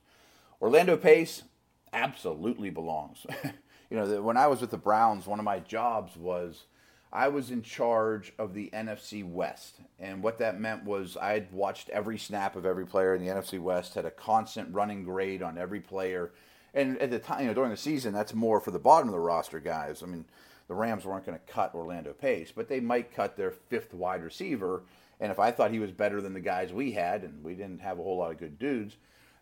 Orlando 0.62 0.96
Pace 0.96 1.43
absolutely 1.91 2.69
belongs. 2.69 3.25
you 3.89 3.98
know, 3.98 4.22
when 4.22 4.38
I 4.38 4.48
was 4.48 4.62
with 4.62 4.72
the 4.72 4.77
Browns, 4.77 5.27
one 5.27 5.39
of 5.39 5.46
my 5.46 5.60
jobs 5.60 6.15
was 6.15 6.63
I 7.12 7.27
was 7.27 7.50
in 7.50 7.63
charge 7.63 8.34
of 8.38 8.53
the 8.53 8.69
NFC 8.72 9.27
West. 9.27 9.75
And 10.00 10.22
what 10.22 10.38
that 10.38 10.60
meant 10.60 10.84
was 10.84 11.17
I'd 11.17 11.51
watched 11.51 11.89
every 11.89 12.17
snap 12.17 12.55
of 12.55 12.65
every 12.65 12.86
player 12.86 13.15
in 13.15 13.25
the 13.25 13.31
NFC 13.31 13.60
West, 13.60 13.96
had 13.96 14.05
a 14.05 14.12
constant 14.12 14.74
running 14.74 15.03
grade 15.03 15.41
on 15.41 15.58
every 15.58 15.79
player. 15.79 16.31
And 16.73 16.97
at 16.99 17.11
the 17.11 17.19
time, 17.19 17.41
you 17.41 17.47
know, 17.47 17.53
during 17.53 17.71
the 17.71 17.77
season, 17.77 18.13
that's 18.13 18.33
more 18.33 18.59
for 18.59 18.71
the 18.71 18.79
bottom 18.79 19.09
of 19.09 19.13
the 19.13 19.19
roster 19.19 19.59
guys. 19.59 20.03
I 20.03 20.05
mean, 20.05 20.25
the 20.67 20.75
Rams 20.75 21.05
weren't 21.05 21.25
going 21.25 21.38
to 21.38 21.51
cut 21.51 21.73
Orlando 21.73 22.13
Pace, 22.13 22.51
but 22.55 22.69
they 22.69 22.79
might 22.79 23.13
cut 23.13 23.35
their 23.35 23.51
fifth 23.51 23.93
wide 23.93 24.23
receiver. 24.23 24.83
And 25.19 25.31
if 25.31 25.39
I 25.39 25.51
thought 25.51 25.71
he 25.71 25.79
was 25.79 25.91
better 25.91 26.21
than 26.21 26.33
the 26.33 26.39
guys 26.39 26.71
we 26.71 26.91
had, 26.91 27.23
and 27.23 27.43
we 27.43 27.55
didn't 27.55 27.81
have 27.81 27.99
a 27.99 28.03
whole 28.03 28.17
lot 28.17 28.31
of 28.31 28.38
good 28.38 28.59
dudes, 28.59 28.95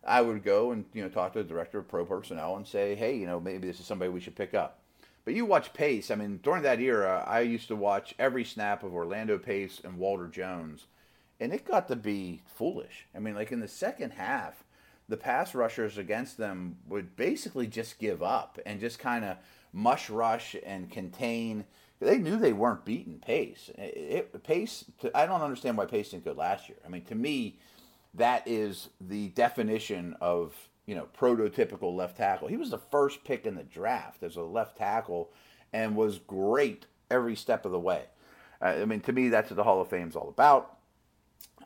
I 0.05 0.21
would 0.21 0.43
go 0.43 0.71
and 0.71 0.85
you 0.93 1.03
know 1.03 1.09
talk 1.09 1.33
to 1.33 1.39
the 1.43 1.49
director 1.49 1.79
of 1.79 1.87
pro 1.89 2.05
personnel 2.05 2.55
and 2.55 2.65
say, 2.65 2.95
hey, 2.95 3.15
you 3.15 3.25
know, 3.27 3.39
maybe 3.39 3.67
this 3.67 3.79
is 3.79 3.85
somebody 3.85 4.09
we 4.09 4.21
should 4.21 4.35
pick 4.35 4.53
up. 4.53 4.79
But 5.25 5.33
you 5.33 5.45
watch 5.45 5.73
Pace. 5.73 6.09
I 6.09 6.15
mean, 6.15 6.39
during 6.41 6.63
that 6.63 6.79
era, 6.79 7.25
I 7.27 7.41
used 7.41 7.67
to 7.67 7.75
watch 7.75 8.15
every 8.17 8.45
snap 8.45 8.83
of 8.83 8.93
Orlando 8.93 9.37
Pace 9.37 9.81
and 9.83 9.97
Walter 9.97 10.27
Jones, 10.27 10.85
and 11.41 11.51
it 11.51 11.65
got 11.65 11.89
to 11.89 11.97
be 11.97 12.41
foolish. 12.45 13.05
I 13.13 13.19
mean, 13.19 13.35
like 13.35 13.51
in 13.51 13.59
the 13.59 13.67
second 13.67 14.11
half, 14.11 14.63
the 15.09 15.17
pass 15.17 15.55
rushers 15.55 15.97
against 15.97 16.37
them 16.37 16.77
would 16.87 17.15
basically 17.15 17.67
just 17.67 17.99
give 17.99 18.21
up 18.21 18.59
and 18.65 18.79
just 18.79 18.99
kind 18.99 19.23
of 19.23 19.37
mush 19.71 20.09
rush 20.09 20.55
and 20.65 20.91
contain. 20.91 21.65
They 21.99 22.17
knew 22.17 22.37
they 22.37 22.53
weren't 22.53 22.85
beating 22.85 23.19
Pace. 23.19 23.71
It, 23.77 24.43
Pace. 24.43 24.85
I 25.15 25.25
don't 25.25 25.41
understand 25.41 25.77
why 25.77 25.85
Pace 25.85 26.09
didn't 26.09 26.25
go 26.25 26.33
last 26.33 26.69
year. 26.69 26.77
I 26.85 26.89
mean, 26.89 27.03
to 27.05 27.15
me, 27.15 27.57
that 28.13 28.43
is 28.45 28.89
the 28.99 29.29
definition 29.29 30.15
of 30.19 30.53
you 30.85 30.95
know 30.95 31.07
prototypical 31.17 31.95
left 31.95 32.17
tackle. 32.17 32.47
He 32.47 32.57
was 32.57 32.69
the 32.69 32.77
first 32.77 33.23
pick 33.23 33.45
in 33.45 33.55
the 33.55 33.63
draft 33.63 34.23
as 34.23 34.35
a 34.35 34.41
left 34.41 34.77
tackle, 34.77 35.31
and 35.71 35.95
was 35.95 36.19
great 36.19 36.85
every 37.09 37.35
step 37.35 37.65
of 37.65 37.71
the 37.71 37.79
way. 37.79 38.03
Uh, 38.61 38.65
I 38.65 38.85
mean, 38.85 39.01
to 39.01 39.13
me, 39.13 39.29
that's 39.29 39.49
what 39.49 39.55
the 39.55 39.63
Hall 39.63 39.81
of 39.81 39.87
Fame's 39.87 40.15
all 40.15 40.29
about. 40.29 40.77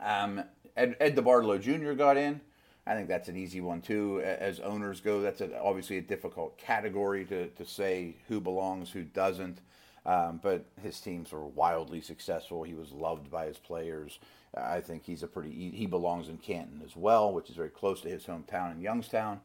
Um, 0.00 0.44
Ed, 0.76 0.96
Ed 1.00 1.16
DeBartolo 1.16 1.60
Jr. 1.60 1.92
got 1.92 2.16
in. 2.16 2.40
I 2.86 2.94
think 2.94 3.08
that's 3.08 3.28
an 3.28 3.36
easy 3.36 3.60
one 3.60 3.80
too. 3.80 4.20
As 4.24 4.58
owners 4.60 5.00
go, 5.00 5.20
that's 5.20 5.40
a, 5.40 5.60
obviously 5.60 5.98
a 5.98 6.02
difficult 6.02 6.58
category 6.58 7.24
to, 7.26 7.48
to 7.48 7.64
say 7.64 8.16
who 8.28 8.40
belongs, 8.40 8.90
who 8.90 9.02
doesn't. 9.02 9.60
Um, 10.04 10.40
but 10.42 10.64
his 10.82 11.00
teams 11.00 11.30
were 11.30 11.46
wildly 11.46 12.00
successful. 12.00 12.64
He 12.64 12.74
was 12.74 12.90
loved 12.90 13.30
by 13.30 13.46
his 13.46 13.58
players. 13.58 14.18
I 14.54 14.80
think 14.80 15.04
he's 15.04 15.22
a 15.22 15.28
pretty 15.28 15.70
he 15.70 15.86
belongs 15.86 16.28
in 16.28 16.38
Canton 16.38 16.82
as 16.84 16.96
well, 16.96 17.32
which 17.32 17.48
is 17.48 17.56
very 17.56 17.70
close 17.70 18.00
to 18.02 18.08
his 18.08 18.24
hometown 18.24 18.72
in 18.72 18.80
Youngstown. 18.80 19.40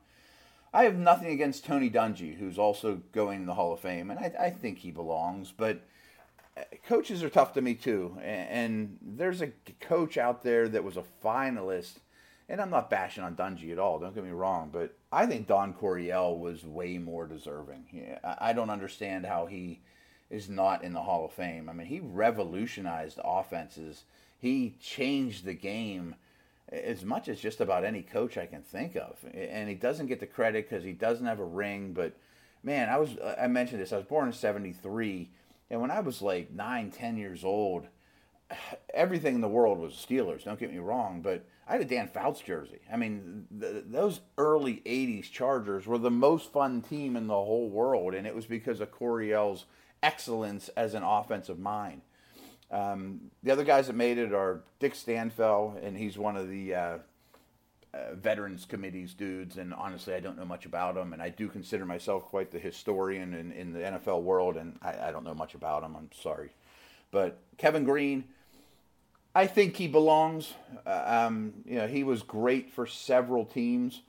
I 0.73 0.83
have 0.83 0.97
nothing 0.97 1.29
against 1.29 1.65
Tony 1.65 1.89
Dungy, 1.89 2.37
who's 2.37 2.59
also 2.59 3.01
going 3.13 3.41
in 3.41 3.45
the 3.45 3.53
Hall 3.53 3.73
of 3.73 3.79
Fame, 3.79 4.11
and 4.11 4.19
I, 4.19 4.33
I 4.39 4.49
think 4.49 4.79
he 4.79 4.91
belongs. 4.91 5.53
But 5.55 5.81
uh, 6.57 6.63
coaches 6.87 7.23
are 7.23 7.29
tough 7.29 7.53
to 7.53 7.61
me 7.61 7.73
too, 7.73 8.17
and, 8.21 8.49
and 8.49 8.97
there's 9.01 9.41
a 9.41 9.51
coach 9.79 10.17
out 10.17 10.43
there 10.43 10.67
that 10.67 10.83
was 10.83 10.97
a 10.97 11.03
finalist, 11.23 11.99
and 12.49 12.61
I'm 12.61 12.69
not 12.69 12.89
bashing 12.89 13.23
on 13.23 13.35
Dungy 13.35 13.71
at 13.71 13.79
all. 13.79 13.99
Don't 13.99 14.15
get 14.15 14.23
me 14.23 14.31
wrong, 14.31 14.69
but 14.71 14.95
I 15.11 15.25
think 15.25 15.47
Don 15.47 15.73
Coryell 15.73 16.37
was 16.37 16.65
way 16.65 16.97
more 16.97 17.25
deserving. 17.25 18.17
I 18.23 18.53
don't 18.53 18.69
understand 18.69 19.25
how 19.25 19.45
he 19.45 19.81
is 20.29 20.49
not 20.49 20.83
in 20.83 20.93
the 20.93 21.01
Hall 21.01 21.25
of 21.25 21.33
Fame. 21.33 21.69
I 21.69 21.73
mean, 21.73 21.87
he 21.87 21.99
revolutionized 21.99 23.19
offenses 23.23 24.03
he 24.37 24.75
changed 24.79 25.45
the 25.45 25.53
game 25.53 26.15
as 26.69 27.03
much 27.03 27.27
as 27.27 27.39
just 27.39 27.61
about 27.61 27.83
any 27.83 28.01
coach 28.01 28.37
I 28.37 28.45
can 28.45 28.61
think 28.61 28.95
of. 28.95 29.17
And 29.33 29.67
he 29.67 29.75
doesn't 29.75 30.07
get 30.07 30.19
the 30.19 30.27
credit 30.27 30.69
because 30.69 30.83
he 30.83 30.91
doesn't 30.91 31.25
have 31.25 31.39
a 31.39 31.45
ring. 31.45 31.93
But 31.93 32.13
man, 32.63 32.89
I 32.89 32.97
was 32.97 33.17
I 33.37 33.47
mentioned 33.47 33.81
this. 33.81 33.93
I 33.93 33.97
was 33.97 34.05
born 34.05 34.27
in 34.27 34.33
'73, 34.33 35.29
and 35.69 35.81
when 35.81 35.91
I 35.91 36.01
was 36.01 36.21
like 36.21 36.51
nine, 36.51 36.91
ten 36.91 37.17
years 37.17 37.43
old, 37.43 37.87
everything 38.93 39.35
in 39.35 39.41
the 39.41 39.47
world 39.47 39.79
was 39.79 39.93
Steelers. 39.93 40.43
Don't 40.43 40.59
get 40.59 40.71
me 40.71 40.79
wrong, 40.79 41.21
but 41.21 41.45
I 41.67 41.73
had 41.73 41.81
a 41.81 41.85
Dan 41.85 42.07
Fouts 42.07 42.41
jersey. 42.41 42.79
I 42.91 42.97
mean, 42.97 43.45
those 43.51 44.21
early 44.37 44.81
'80s 44.85 45.31
Chargers 45.31 45.85
were 45.85 45.97
the 45.97 46.11
most 46.11 46.51
fun 46.51 46.81
team 46.81 47.15
in 47.15 47.27
the 47.27 47.33
whole 47.33 47.69
world, 47.69 48.13
and 48.13 48.25
it 48.25 48.35
was 48.35 48.45
because 48.45 48.79
of 48.79 48.91
Coryell's 48.91 49.65
excellence 50.01 50.69
as 50.69 50.93
an 50.93 51.03
offensive 51.03 51.59
mind. 51.59 52.01
Um, 52.69 53.31
the 53.43 53.51
other 53.51 53.63
guys 53.63 53.87
that 53.87 53.95
made 53.95 54.17
it 54.17 54.33
are 54.33 54.61
Dick 54.79 54.93
Stanfel, 54.93 55.81
and 55.83 55.97
he's 55.97 56.17
one 56.17 56.35
of 56.35 56.49
the 56.49 56.75
uh, 56.75 56.97
uh, 57.93 58.13
Veterans 58.13 58.65
Committee's 58.65 59.13
dudes. 59.13 59.57
And 59.57 59.73
honestly, 59.73 60.13
I 60.13 60.19
don't 60.19 60.37
know 60.37 60.45
much 60.45 60.65
about 60.65 60.97
him, 60.97 61.13
and 61.13 61.21
I 61.21 61.29
do 61.29 61.47
consider 61.47 61.85
myself 61.85 62.25
quite 62.25 62.51
the 62.51 62.59
historian 62.59 63.33
in, 63.33 63.51
in 63.51 63.73
the 63.73 63.79
NFL 63.79 64.23
world, 64.23 64.57
and 64.57 64.77
I, 64.81 65.07
I 65.07 65.11
don't 65.11 65.23
know 65.23 65.33
much 65.33 65.55
about 65.55 65.83
him. 65.83 65.95
I'm 65.95 66.09
sorry, 66.13 66.51
but 67.11 67.39
Kevin 67.57 67.83
Greene. 67.83 68.25
I 69.37 69.47
think 69.47 69.75
he 69.75 69.87
belongs. 69.87 70.53
Uh, 70.85 71.03
um, 71.05 71.53
you 71.65 71.75
know, 71.75 71.87
he 71.87 72.03
was 72.03 72.23
great 72.23 72.71
for 72.71 72.85
several 72.87 73.45
teams. 73.45 74.01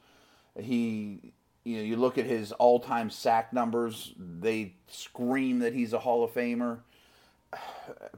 He, 0.59 1.33
you 1.65 1.77
know, 1.77 1.83
you 1.83 1.97
look 1.97 2.19
at 2.19 2.27
his 2.27 2.53
all-time 2.53 3.11
sack 3.11 3.53
numbers; 3.53 4.15
they 4.19 4.75
scream 4.89 5.59
that 5.61 5.75
he's 5.75 5.93
a 5.93 5.99
Hall 5.99 6.25
of 6.25 6.33
Famer 6.33 6.79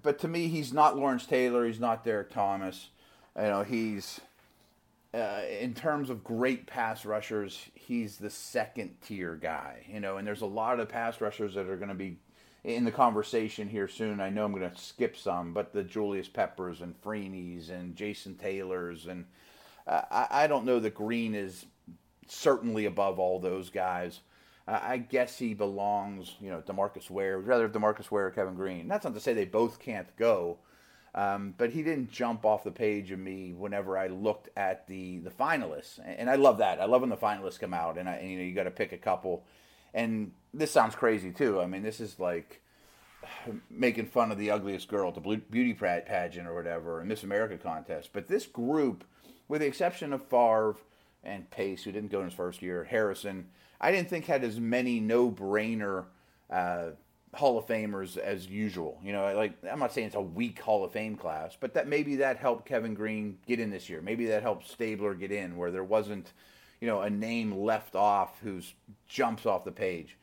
but 0.02 0.18
to 0.20 0.28
me, 0.28 0.48
he's 0.48 0.72
not 0.72 0.96
Lawrence 0.96 1.26
Taylor. 1.26 1.66
He's 1.66 1.80
not 1.80 2.04
Derrick 2.04 2.30
Thomas. 2.30 2.88
You 3.36 3.42
know, 3.44 3.62
he's 3.62 4.20
uh, 5.14 5.42
in 5.60 5.74
terms 5.74 6.10
of 6.10 6.24
great 6.24 6.66
pass 6.66 7.04
rushers, 7.04 7.66
he's 7.74 8.18
the 8.18 8.30
second 8.30 8.96
tier 9.02 9.36
guy. 9.36 9.84
You 9.88 10.00
know, 10.00 10.16
and 10.16 10.26
there's 10.26 10.42
a 10.42 10.46
lot 10.46 10.80
of 10.80 10.88
pass 10.88 11.20
rushers 11.20 11.54
that 11.54 11.68
are 11.68 11.76
going 11.76 11.88
to 11.88 11.94
be 11.94 12.16
in 12.64 12.84
the 12.84 12.92
conversation 12.92 13.68
here 13.68 13.88
soon. 13.88 14.20
I 14.20 14.30
know 14.30 14.44
I'm 14.44 14.52
going 14.52 14.70
to 14.70 14.76
skip 14.76 15.16
some, 15.16 15.52
but 15.52 15.72
the 15.72 15.82
Julius 15.82 16.28
Peppers 16.28 16.80
and 16.80 17.00
Freeney's 17.02 17.70
and 17.70 17.96
Jason 17.96 18.36
Taylors 18.36 19.06
and 19.06 19.24
uh, 19.86 20.02
I, 20.10 20.26
I 20.30 20.46
don't 20.46 20.64
know 20.64 20.78
that 20.80 20.94
Greene 20.94 21.34
is 21.34 21.66
certainly 22.28 22.84
above 22.84 23.18
all 23.18 23.40
those 23.40 23.70
guys. 23.70 24.20
I 24.68 24.98
guess 24.98 25.36
he 25.36 25.52
belongs, 25.52 26.36
you 26.40 26.48
know, 26.48 26.60
Demarcus 26.60 27.10
Ware. 27.10 27.40
rather 27.40 27.68
Demarcus 27.68 28.10
Ware 28.10 28.26
or 28.26 28.30
Kevin 28.30 28.54
Greene. 28.54 28.86
That's 28.86 29.04
not 29.04 29.14
to 29.14 29.20
say 29.20 29.32
they 29.32 29.44
both 29.44 29.80
can't 29.80 30.14
go, 30.16 30.58
um, 31.12 31.54
but 31.58 31.70
he 31.70 31.82
didn't 31.82 32.12
jump 32.12 32.44
off 32.44 32.62
the 32.62 32.70
page 32.70 33.10
of 33.10 33.18
me 33.18 33.52
whenever 33.52 33.98
I 33.98 34.06
looked 34.06 34.48
at 34.56 34.86
the 34.86 35.18
the 35.18 35.30
finalists, 35.30 35.98
and 36.04 36.30
I 36.30 36.36
love 36.36 36.58
that. 36.58 36.80
I 36.80 36.84
love 36.84 37.00
when 37.00 37.10
the 37.10 37.16
finalists 37.16 37.58
come 37.58 37.74
out, 37.74 37.98
and, 37.98 38.08
I, 38.08 38.14
and 38.16 38.30
you 38.30 38.38
know 38.38 38.44
you 38.44 38.54
got 38.54 38.64
to 38.64 38.70
pick 38.70 38.92
a 38.92 38.98
couple. 38.98 39.44
And 39.94 40.32
this 40.54 40.70
sounds 40.70 40.94
crazy 40.94 41.32
too. 41.32 41.60
I 41.60 41.66
mean, 41.66 41.82
this 41.82 42.00
is 42.00 42.18
like 42.18 42.62
making 43.70 44.06
fun 44.06 44.32
of 44.32 44.38
the 44.38 44.50
ugliest 44.50 44.88
girl 44.88 45.08
at 45.08 45.14
the 45.14 45.36
beauty 45.50 45.74
pageant 45.74 46.46
or 46.46 46.54
whatever, 46.54 47.00
a 47.00 47.04
Miss 47.04 47.22
America 47.22 47.56
contest. 47.58 48.10
But 48.12 48.28
this 48.28 48.46
group, 48.46 49.04
with 49.48 49.60
the 49.60 49.66
exception 49.66 50.12
of 50.12 50.22
Favre 50.26 50.76
and 51.22 51.50
Pace, 51.50 51.84
who 51.84 51.92
didn't 51.92 52.10
go 52.10 52.20
in 52.20 52.26
his 52.26 52.34
first 52.34 52.62
year, 52.62 52.84
Harrison 52.84 53.48
I 53.80 53.92
didn't 53.92 54.10
think 54.10 54.26
had 54.26 54.44
as 54.44 54.60
many 54.60 55.00
no 55.00 55.30
brainer 55.30 56.04
uh, 56.50 56.90
Hall 57.32 57.58
of 57.58 57.66
Famers 57.66 58.18
as 58.18 58.46
usual. 58.46 59.00
You 59.02 59.12
know, 59.12 59.32
like 59.34 59.54
I'm 59.70 59.78
not 59.78 59.92
saying 59.92 60.08
it's 60.08 60.16
a 60.16 60.20
weak 60.20 60.60
Hall 60.60 60.84
of 60.84 60.92
Fame 60.92 61.16
class, 61.16 61.56
but 61.58 61.74
that 61.74 61.88
maybe 61.88 62.16
that 62.16 62.36
helped 62.36 62.66
Kevin 62.66 62.94
Greene 62.94 63.38
get 63.46 63.58
in 63.58 63.70
this 63.70 63.88
year. 63.88 64.02
Maybe 64.02 64.26
that 64.26 64.42
helped 64.42 64.68
Stabler 64.68 65.14
get 65.14 65.32
in, 65.32 65.56
where 65.56 65.70
there 65.70 65.84
wasn't, 65.84 66.32
you 66.80 66.86
know, 66.86 67.00
a 67.00 67.10
name 67.10 67.52
left 67.52 67.94
off 67.94 68.38
who's 68.42 68.74
jumps 69.06 69.46
off 69.46 69.64
the 69.64 69.72
page. 69.72 70.16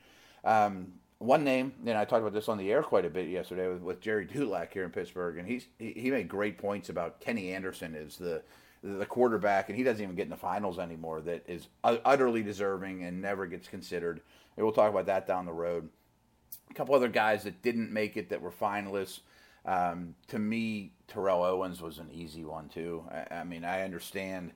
Um, 0.44 0.94
one 1.20 1.44
name, 1.44 1.74
and 1.86 1.98
I 1.98 2.06
talked 2.06 2.22
about 2.22 2.34
this 2.34 2.48
on 2.48 2.58
the 2.58 2.72
air 2.72 2.84
quite 2.84 3.06
a 3.06 3.10
bit 3.10 3.28
yesterday 3.28 3.68
with, 3.68 3.82
with 3.82 4.02
Gerry 4.02 4.26
Dulac 4.26 4.72
here 4.72 4.84
in 4.84 4.92
Pittsburgh, 4.92 5.38
and 5.38 5.48
he's 5.48 5.68
he, 5.80 5.94
he 5.94 6.12
made 6.12 6.28
great 6.28 6.58
points 6.58 6.90
about 6.90 7.20
Kenny 7.20 7.52
Anderson 7.54 7.96
is 7.96 8.18
the 8.18 8.44
the 8.84 9.06
quarterback, 9.06 9.70
and 9.70 9.78
he 9.78 9.84
doesn't 9.84 10.02
even 10.02 10.16
get 10.16 10.24
in 10.24 10.30
the 10.30 10.38
finals 10.38 10.80
anymore. 10.80 11.22
That 11.22 11.44
is 11.48 11.68
utterly 11.84 12.44
deserving 12.44 13.04
and 13.04 13.22
never 13.22 13.48
gets 13.48 13.68
considered. 13.68 14.22
And 14.56 14.66
we'll 14.66 14.74
talk 14.74 14.92
about 14.92 15.08
that 15.08 15.28
down 15.28 15.46
the 15.46 15.54
road. 15.54 15.90
A 16.70 16.74
couple 16.74 16.96
other 16.96 17.08
guys 17.08 17.44
that 17.44 17.62
didn't 17.62 17.92
make 17.92 18.18
it 18.18 18.30
that 18.30 18.42
were 18.42 18.52
finalists. 18.52 19.22
Um, 19.66 20.16
to 20.28 20.40
me, 20.40 20.92
Terrell 21.08 21.44
Owens 21.44 21.82
was 21.82 21.98
an 21.98 22.10
easy 22.12 22.46
one 22.46 22.70
too. 22.70 23.04
I, 23.12 23.38
I 23.38 23.44
mean, 23.44 23.66
I 23.66 23.84
understand. 23.84 24.52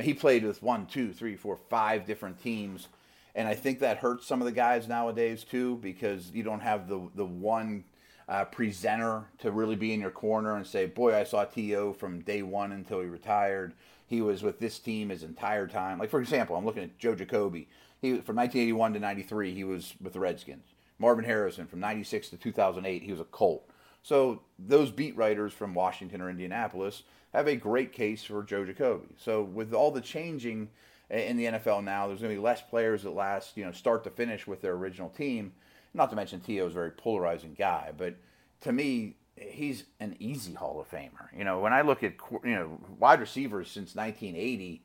He 0.00 0.14
played 0.14 0.44
with 0.44 0.62
one, 0.62 0.86
two, 0.86 1.12
three, 1.12 1.36
four, 1.36 1.58
five 1.68 2.06
different 2.06 2.42
teams 2.42 2.88
and 3.34 3.48
I 3.48 3.54
think 3.54 3.80
that 3.80 3.98
hurts 3.98 4.26
some 4.26 4.40
of 4.40 4.46
the 4.46 4.52
guys 4.52 4.86
nowadays 4.86 5.44
too 5.44 5.76
because 5.76 6.30
you 6.32 6.42
don't 6.42 6.60
have 6.60 6.88
the 6.88 7.08
the 7.14 7.26
one 7.26 7.84
uh, 8.28 8.44
presenter 8.44 9.24
to 9.38 9.50
really 9.50 9.76
be 9.76 9.92
in 9.92 10.00
your 10.00 10.10
corner 10.10 10.56
and 10.56 10.66
say, 10.66 10.86
"Boy, 10.86 11.16
I 11.16 11.24
saw 11.24 11.44
T.O. 11.44 11.92
from 11.94 12.20
day 12.20 12.42
one 12.42 12.72
until 12.72 13.00
he 13.00 13.06
retired. 13.06 13.74
He 14.06 14.20
was 14.20 14.42
with 14.42 14.60
this 14.60 14.78
team 14.78 15.08
his 15.08 15.22
entire 15.22 15.66
time." 15.66 15.98
Like 15.98 16.10
for 16.10 16.20
example, 16.20 16.56
I'm 16.56 16.64
looking 16.64 16.84
at 16.84 16.98
Joe 16.98 17.14
Jacoby. 17.14 17.68
He 18.00 18.10
from 18.20 18.36
1981 18.36 18.94
to 18.94 19.00
93, 19.00 19.54
he 19.54 19.64
was 19.64 19.94
with 20.00 20.12
the 20.12 20.20
Redskins. 20.20 20.66
Marvin 20.98 21.24
Harrison 21.24 21.66
from 21.66 21.80
96 21.80 22.28
to 22.30 22.36
2008, 22.36 23.02
he 23.02 23.10
was 23.10 23.20
a 23.20 23.24
Colt. 23.24 23.68
So 24.02 24.42
those 24.58 24.92
beat 24.92 25.16
writers 25.16 25.52
from 25.52 25.74
Washington 25.74 26.20
or 26.20 26.30
Indianapolis 26.30 27.02
have 27.34 27.48
a 27.48 27.56
great 27.56 27.92
case 27.92 28.24
for 28.24 28.42
Joe 28.42 28.64
Jacoby. 28.64 29.08
So 29.18 29.42
with 29.42 29.74
all 29.74 29.90
the 29.90 30.00
changing 30.00 30.68
in 31.10 31.36
the 31.36 31.44
NFL 31.44 31.84
now. 31.84 32.06
There's 32.06 32.20
going 32.20 32.34
to 32.34 32.40
be 32.40 32.44
less 32.44 32.62
players 32.62 33.02
that 33.02 33.10
last, 33.10 33.56
you 33.56 33.64
know, 33.64 33.72
start 33.72 34.04
to 34.04 34.10
finish 34.10 34.46
with 34.46 34.60
their 34.60 34.72
original 34.72 35.10
team. 35.10 35.52
Not 35.92 36.10
to 36.10 36.16
mention 36.16 36.40
T.O. 36.40 36.66
is 36.66 36.72
a 36.72 36.74
very 36.74 36.90
polarizing 36.90 37.54
guy, 37.56 37.92
but 37.96 38.16
to 38.62 38.72
me, 38.72 39.16
he's 39.36 39.84
an 40.00 40.16
easy 40.18 40.54
Hall 40.54 40.80
of 40.80 40.90
Famer. 40.90 41.28
You 41.36 41.44
know, 41.44 41.60
when 41.60 41.72
I 41.72 41.82
look 41.82 42.02
at 42.02 42.14
you 42.42 42.54
know 42.54 42.80
wide 42.98 43.20
receivers 43.20 43.70
since 43.70 43.94
1980, 43.94 44.82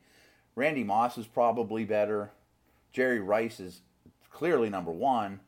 Randy 0.54 0.84
Moss 0.84 1.18
is 1.18 1.26
probably 1.26 1.84
better. 1.84 2.30
Jerry 2.92 3.20
Rice 3.20 3.58
is 3.58 3.80
clearly 4.30 4.70
number 4.70 4.92
one. 4.92 5.40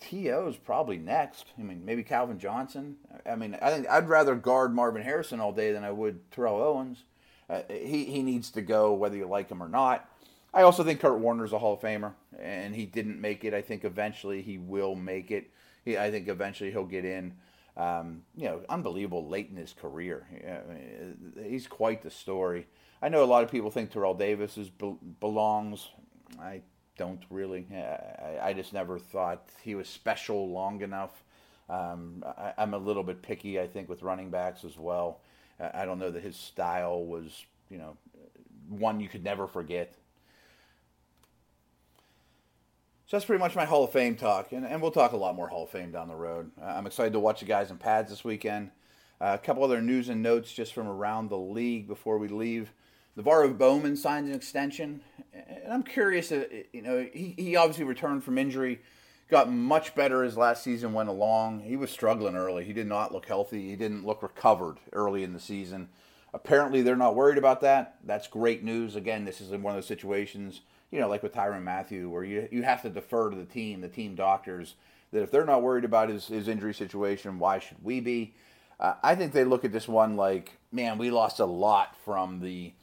T.O. 0.00 0.48
is 0.48 0.56
probably 0.56 0.98
next. 0.98 1.46
I 1.58 1.62
mean, 1.62 1.84
maybe 1.84 2.02
Calvin 2.02 2.38
Johnson. 2.38 2.96
I 3.24 3.34
mean, 3.34 3.56
I 3.60 3.70
think 3.70 3.88
I'd 3.88 4.08
rather 4.08 4.34
guard 4.34 4.74
Marvin 4.74 5.02
Harrison 5.02 5.40
all 5.40 5.52
day 5.52 5.72
than 5.72 5.84
I 5.84 5.90
would 5.90 6.30
Terrell 6.30 6.62
Owens. 6.62 7.04
Uh, 7.48 7.62
he, 7.68 8.04
he 8.04 8.22
needs 8.22 8.50
to 8.50 8.62
go 8.62 8.92
whether 8.92 9.16
you 9.16 9.26
like 9.26 9.48
him 9.48 9.62
or 9.62 9.68
not. 9.68 10.08
I 10.52 10.62
also 10.62 10.82
think 10.82 11.00
Kurt 11.00 11.20
Warner's 11.20 11.52
a 11.52 11.58
Hall 11.58 11.74
of 11.74 11.80
Famer, 11.80 12.12
and 12.38 12.74
he 12.74 12.86
didn't 12.86 13.20
make 13.20 13.44
it. 13.44 13.52
I 13.52 13.62
think 13.62 13.84
eventually 13.84 14.42
he 14.42 14.58
will 14.58 14.94
make 14.94 15.30
it. 15.30 15.50
He, 15.84 15.98
I 15.98 16.10
think 16.10 16.28
eventually 16.28 16.70
he'll 16.70 16.84
get 16.84 17.04
in. 17.04 17.34
Um, 17.76 18.22
you 18.34 18.46
know, 18.46 18.62
unbelievable 18.70 19.28
late 19.28 19.50
in 19.50 19.56
his 19.56 19.74
career. 19.74 20.26
I 20.32 20.72
mean, 20.72 21.32
he's 21.50 21.66
quite 21.66 22.02
the 22.02 22.10
story. 22.10 22.66
I 23.02 23.10
know 23.10 23.22
a 23.22 23.26
lot 23.26 23.44
of 23.44 23.50
people 23.50 23.70
think 23.70 23.90
Terrell 23.90 24.14
Davis 24.14 24.56
is, 24.56 24.70
belongs. 25.20 25.88
I 26.40 26.62
don't 26.96 27.22
really. 27.30 27.66
I, 27.72 28.48
I, 28.48 28.52
just 28.52 28.72
never 28.72 28.98
thought 28.98 29.48
he 29.62 29.74
was 29.74 29.88
special 29.88 30.50
long 30.50 30.82
enough. 30.82 31.24
Um, 31.68 32.24
I, 32.26 32.54
I'm 32.58 32.74
a 32.74 32.78
little 32.78 33.02
bit 33.02 33.22
picky, 33.22 33.60
I 33.60 33.66
think, 33.66 33.88
with 33.88 34.02
running 34.02 34.30
backs 34.30 34.64
as 34.64 34.78
well. 34.78 35.20
I 35.58 35.84
don't 35.84 35.98
know 35.98 36.10
that 36.10 36.22
his 36.22 36.36
style 36.36 37.04
was, 37.04 37.44
you 37.70 37.78
know, 37.78 37.96
one 38.68 39.00
you 39.00 39.08
could 39.08 39.24
never 39.24 39.46
forget. 39.46 39.94
So 43.06 43.16
that's 43.16 43.24
pretty 43.24 43.38
much 43.38 43.54
my 43.54 43.64
Hall 43.64 43.84
of 43.84 43.92
Fame 43.92 44.16
talk, 44.16 44.50
and, 44.50 44.66
and 44.66 44.82
we'll 44.82 44.90
talk 44.90 45.12
a 45.12 45.16
lot 45.16 45.36
more 45.36 45.48
Hall 45.48 45.64
of 45.64 45.70
Fame 45.70 45.92
down 45.92 46.08
the 46.08 46.16
road. 46.16 46.50
Uh, 46.60 46.64
I'm 46.64 46.86
excited 46.86 47.12
to 47.12 47.20
watch 47.20 47.38
the 47.38 47.46
guys 47.46 47.70
in 47.70 47.78
pads 47.78 48.10
this 48.10 48.24
weekend. 48.24 48.72
Uh, 49.20 49.32
a 49.34 49.38
couple 49.38 49.62
other 49.62 49.80
news 49.80 50.08
and 50.08 50.22
notes 50.22 50.52
just 50.52 50.74
from 50.74 50.88
around 50.88 51.30
the 51.30 51.38
league 51.38 51.86
before 51.86 52.18
we 52.18 52.28
leave. 52.28 52.72
NaVorro 53.18 53.56
Bowman 53.56 53.96
signs 53.96 54.28
an 54.28 54.34
extension, 54.34 55.00
and 55.32 55.72
I'm 55.72 55.82
curious. 55.82 56.30
Uh, 56.30 56.44
you 56.72 56.82
know, 56.82 57.06
he, 57.12 57.34
he 57.36 57.56
obviously 57.56 57.84
returned 57.84 58.24
from 58.24 58.38
injury 58.38 58.80
got 59.28 59.50
much 59.50 59.94
better 59.94 60.22
as 60.22 60.36
last 60.36 60.62
season 60.62 60.92
went 60.92 61.08
along. 61.08 61.60
He 61.60 61.76
was 61.76 61.90
struggling 61.90 62.36
early. 62.36 62.64
He 62.64 62.72
did 62.72 62.86
not 62.86 63.12
look 63.12 63.26
healthy. 63.26 63.68
He 63.68 63.76
didn't 63.76 64.06
look 64.06 64.22
recovered 64.22 64.78
early 64.92 65.22
in 65.22 65.32
the 65.32 65.40
season. 65.40 65.88
Apparently, 66.32 66.82
they're 66.82 66.96
not 66.96 67.14
worried 67.14 67.38
about 67.38 67.60
that. 67.62 67.96
That's 68.04 68.28
great 68.28 68.62
news. 68.62 68.94
Again, 68.94 69.24
this 69.24 69.40
is 69.40 69.50
one 69.50 69.74
of 69.74 69.76
those 69.76 69.86
situations, 69.86 70.60
you 70.90 71.00
know, 71.00 71.08
like 71.08 71.22
with 71.22 71.34
Tyrann 71.34 71.64
Mathieu, 71.64 72.10
where 72.10 72.24
you 72.24 72.48
you 72.52 72.62
have 72.62 72.82
to 72.82 72.90
defer 72.90 73.30
to 73.30 73.36
the 73.36 73.44
team, 73.44 73.80
the 73.80 73.88
team 73.88 74.14
doctors, 74.14 74.74
that 75.12 75.22
if 75.22 75.30
they're 75.30 75.44
not 75.44 75.62
worried 75.62 75.84
about 75.84 76.08
his, 76.08 76.26
his 76.26 76.48
injury 76.48 76.74
situation, 76.74 77.38
why 77.38 77.58
should 77.58 77.82
we 77.82 78.00
be? 78.00 78.34
Uh, 78.78 78.94
I 79.02 79.14
think 79.14 79.32
they 79.32 79.44
look 79.44 79.64
at 79.64 79.72
this 79.72 79.88
one 79.88 80.16
like, 80.16 80.58
man, 80.70 80.98
we 80.98 81.10
lost 81.10 81.40
a 81.40 81.46
lot 81.46 81.96
from 82.04 82.40
the 82.40 82.74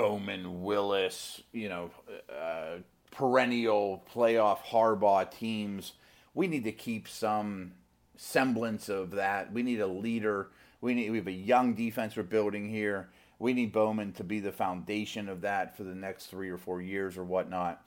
Bowman, 0.00 0.62
Willis, 0.62 1.42
you 1.52 1.68
know, 1.68 1.90
uh, 2.30 2.78
perennial 3.10 4.04
playoff 4.12 4.58
Harbaugh 4.58 5.30
teams. 5.30 5.92
We 6.34 6.46
need 6.46 6.64
to 6.64 6.72
keep 6.72 7.08
some 7.08 7.72
semblance 8.16 8.88
of 8.88 9.12
that. 9.12 9.52
We 9.52 9.62
need 9.62 9.80
a 9.80 9.86
leader. 9.86 10.48
We 10.80 10.94
need 10.94 11.10
we 11.10 11.18
have 11.18 11.26
a 11.26 11.32
young 11.32 11.74
defense 11.74 12.16
we're 12.16 12.22
building 12.24 12.68
here. 12.68 13.08
We 13.38 13.52
need 13.52 13.72
Bowman 13.72 14.12
to 14.14 14.24
be 14.24 14.40
the 14.40 14.52
foundation 14.52 15.28
of 15.28 15.42
that 15.42 15.76
for 15.76 15.84
the 15.84 15.94
next 15.94 16.26
three 16.26 16.50
or 16.50 16.58
four 16.58 16.82
years 16.82 17.16
or 17.16 17.24
whatnot. 17.24 17.82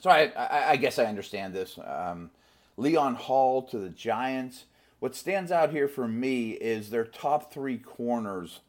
So 0.00 0.10
I, 0.10 0.32
I, 0.36 0.70
I 0.70 0.76
guess 0.76 0.98
I 0.98 1.04
understand 1.04 1.54
this. 1.54 1.78
Um, 1.84 2.30
Leon 2.76 3.14
Hall 3.14 3.62
to 3.64 3.78
the 3.78 3.90
Giants. 3.90 4.64
What 4.98 5.14
stands 5.14 5.52
out 5.52 5.70
here 5.70 5.88
for 5.88 6.08
me 6.08 6.52
is 6.52 6.90
their 6.90 7.04
top 7.04 7.52
three 7.52 7.78
corners 7.78 8.60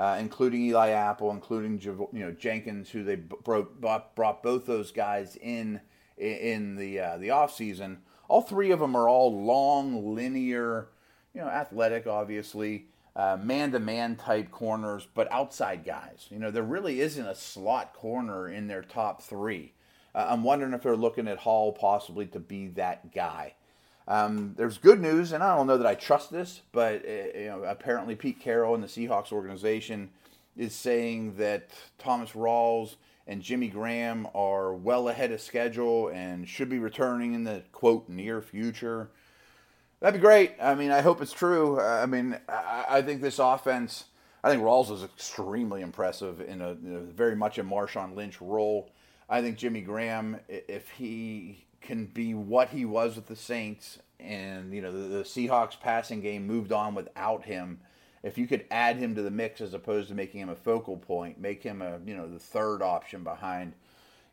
uh, 0.00 0.16
including 0.18 0.62
Eli 0.62 0.88
Apple, 0.88 1.30
including 1.30 1.78
you 1.82 2.08
know 2.20 2.32
Jenkins, 2.32 2.88
who 2.88 3.04
they 3.04 3.16
brought, 3.16 3.80
brought 4.14 4.42
both 4.42 4.64
those 4.64 4.90
guys 4.90 5.36
in 5.36 5.82
in 6.16 6.76
the 6.76 6.98
uh, 6.98 7.18
the 7.18 7.28
off 7.28 7.54
season. 7.54 7.98
All 8.26 8.40
three 8.40 8.70
of 8.70 8.80
them 8.80 8.96
are 8.96 9.08
all 9.08 9.44
long, 9.44 10.14
linear, 10.14 10.88
you 11.34 11.40
know, 11.42 11.48
athletic, 11.48 12.06
obviously, 12.06 12.86
man 13.16 13.72
to 13.72 13.78
man 13.80 14.16
type 14.16 14.50
corners, 14.50 15.06
but 15.14 15.30
outside 15.30 15.84
guys. 15.84 16.28
You 16.30 16.38
know, 16.38 16.50
there 16.50 16.62
really 16.62 17.00
isn't 17.00 17.26
a 17.26 17.34
slot 17.34 17.92
corner 17.92 18.48
in 18.48 18.68
their 18.68 18.82
top 18.82 19.20
three. 19.20 19.74
Uh, 20.14 20.28
I'm 20.30 20.44
wondering 20.44 20.72
if 20.72 20.82
they're 20.82 20.96
looking 20.96 21.28
at 21.28 21.38
Hall 21.38 21.72
possibly 21.72 22.24
to 22.26 22.40
be 22.40 22.68
that 22.68 23.12
guy. 23.12 23.54
Um, 24.10 24.54
there's 24.56 24.76
good 24.76 25.00
news, 25.00 25.30
and 25.30 25.40
I 25.40 25.54
don't 25.54 25.68
know 25.68 25.78
that 25.78 25.86
I 25.86 25.94
trust 25.94 26.32
this, 26.32 26.62
but 26.72 27.04
uh, 27.06 27.38
you 27.38 27.46
know, 27.46 27.62
apparently 27.62 28.16
Pete 28.16 28.40
Carroll 28.40 28.74
and 28.74 28.82
the 28.82 28.88
Seahawks 28.88 29.30
organization 29.30 30.10
is 30.56 30.74
saying 30.74 31.36
that 31.36 31.70
Thomas 31.96 32.32
Rawls 32.32 32.96
and 33.28 33.40
Jimmy 33.40 33.68
Graham 33.68 34.26
are 34.34 34.74
well 34.74 35.08
ahead 35.08 35.30
of 35.30 35.40
schedule 35.40 36.08
and 36.08 36.48
should 36.48 36.68
be 36.68 36.80
returning 36.80 37.34
in 37.34 37.44
the 37.44 37.62
quote 37.70 38.08
near 38.08 38.42
future. 38.42 39.10
That'd 40.00 40.20
be 40.20 40.24
great. 40.24 40.54
I 40.60 40.74
mean, 40.74 40.90
I 40.90 41.02
hope 41.02 41.22
it's 41.22 41.32
true. 41.32 41.80
I 41.80 42.06
mean, 42.06 42.36
I, 42.48 42.86
I 42.88 43.02
think 43.02 43.22
this 43.22 43.38
offense. 43.38 44.06
I 44.42 44.50
think 44.50 44.64
Rawls 44.64 44.90
is 44.90 45.04
extremely 45.04 45.82
impressive 45.82 46.40
in 46.40 46.60
a, 46.62 46.70
in 46.70 46.96
a 46.96 47.12
very 47.12 47.36
much 47.36 47.58
a 47.58 47.62
Marshawn 47.62 48.16
Lynch 48.16 48.40
role. 48.40 48.90
I 49.28 49.40
think 49.40 49.56
Jimmy 49.56 49.82
Graham, 49.82 50.40
if 50.48 50.90
he 50.90 51.64
can 51.80 52.06
be 52.06 52.34
what 52.34 52.68
he 52.68 52.84
was 52.84 53.16
with 53.16 53.26
the 53.26 53.36
Saints, 53.36 53.98
and 54.18 54.72
you 54.74 54.82
know 54.82 54.92
the, 54.92 55.08
the, 55.08 55.24
Seahawks 55.24 55.78
passing 55.80 56.20
game 56.20 56.46
moved 56.46 56.72
on 56.72 56.94
without 56.94 57.44
him. 57.44 57.80
If 58.22 58.36
you 58.36 58.46
could 58.46 58.66
add 58.70 58.96
him 58.96 59.14
to 59.14 59.22
the 59.22 59.30
mix 59.30 59.60
as 59.60 59.72
opposed 59.72 60.08
to 60.08 60.14
making 60.14 60.40
him 60.40 60.50
a 60.50 60.54
focal 60.54 60.96
point, 60.96 61.40
make 61.40 61.62
him 61.62 61.80
a 61.80 61.98
you 62.04 62.16
know 62.16 62.28
the 62.28 62.38
third 62.38 62.82
option 62.82 63.24
behind 63.24 63.72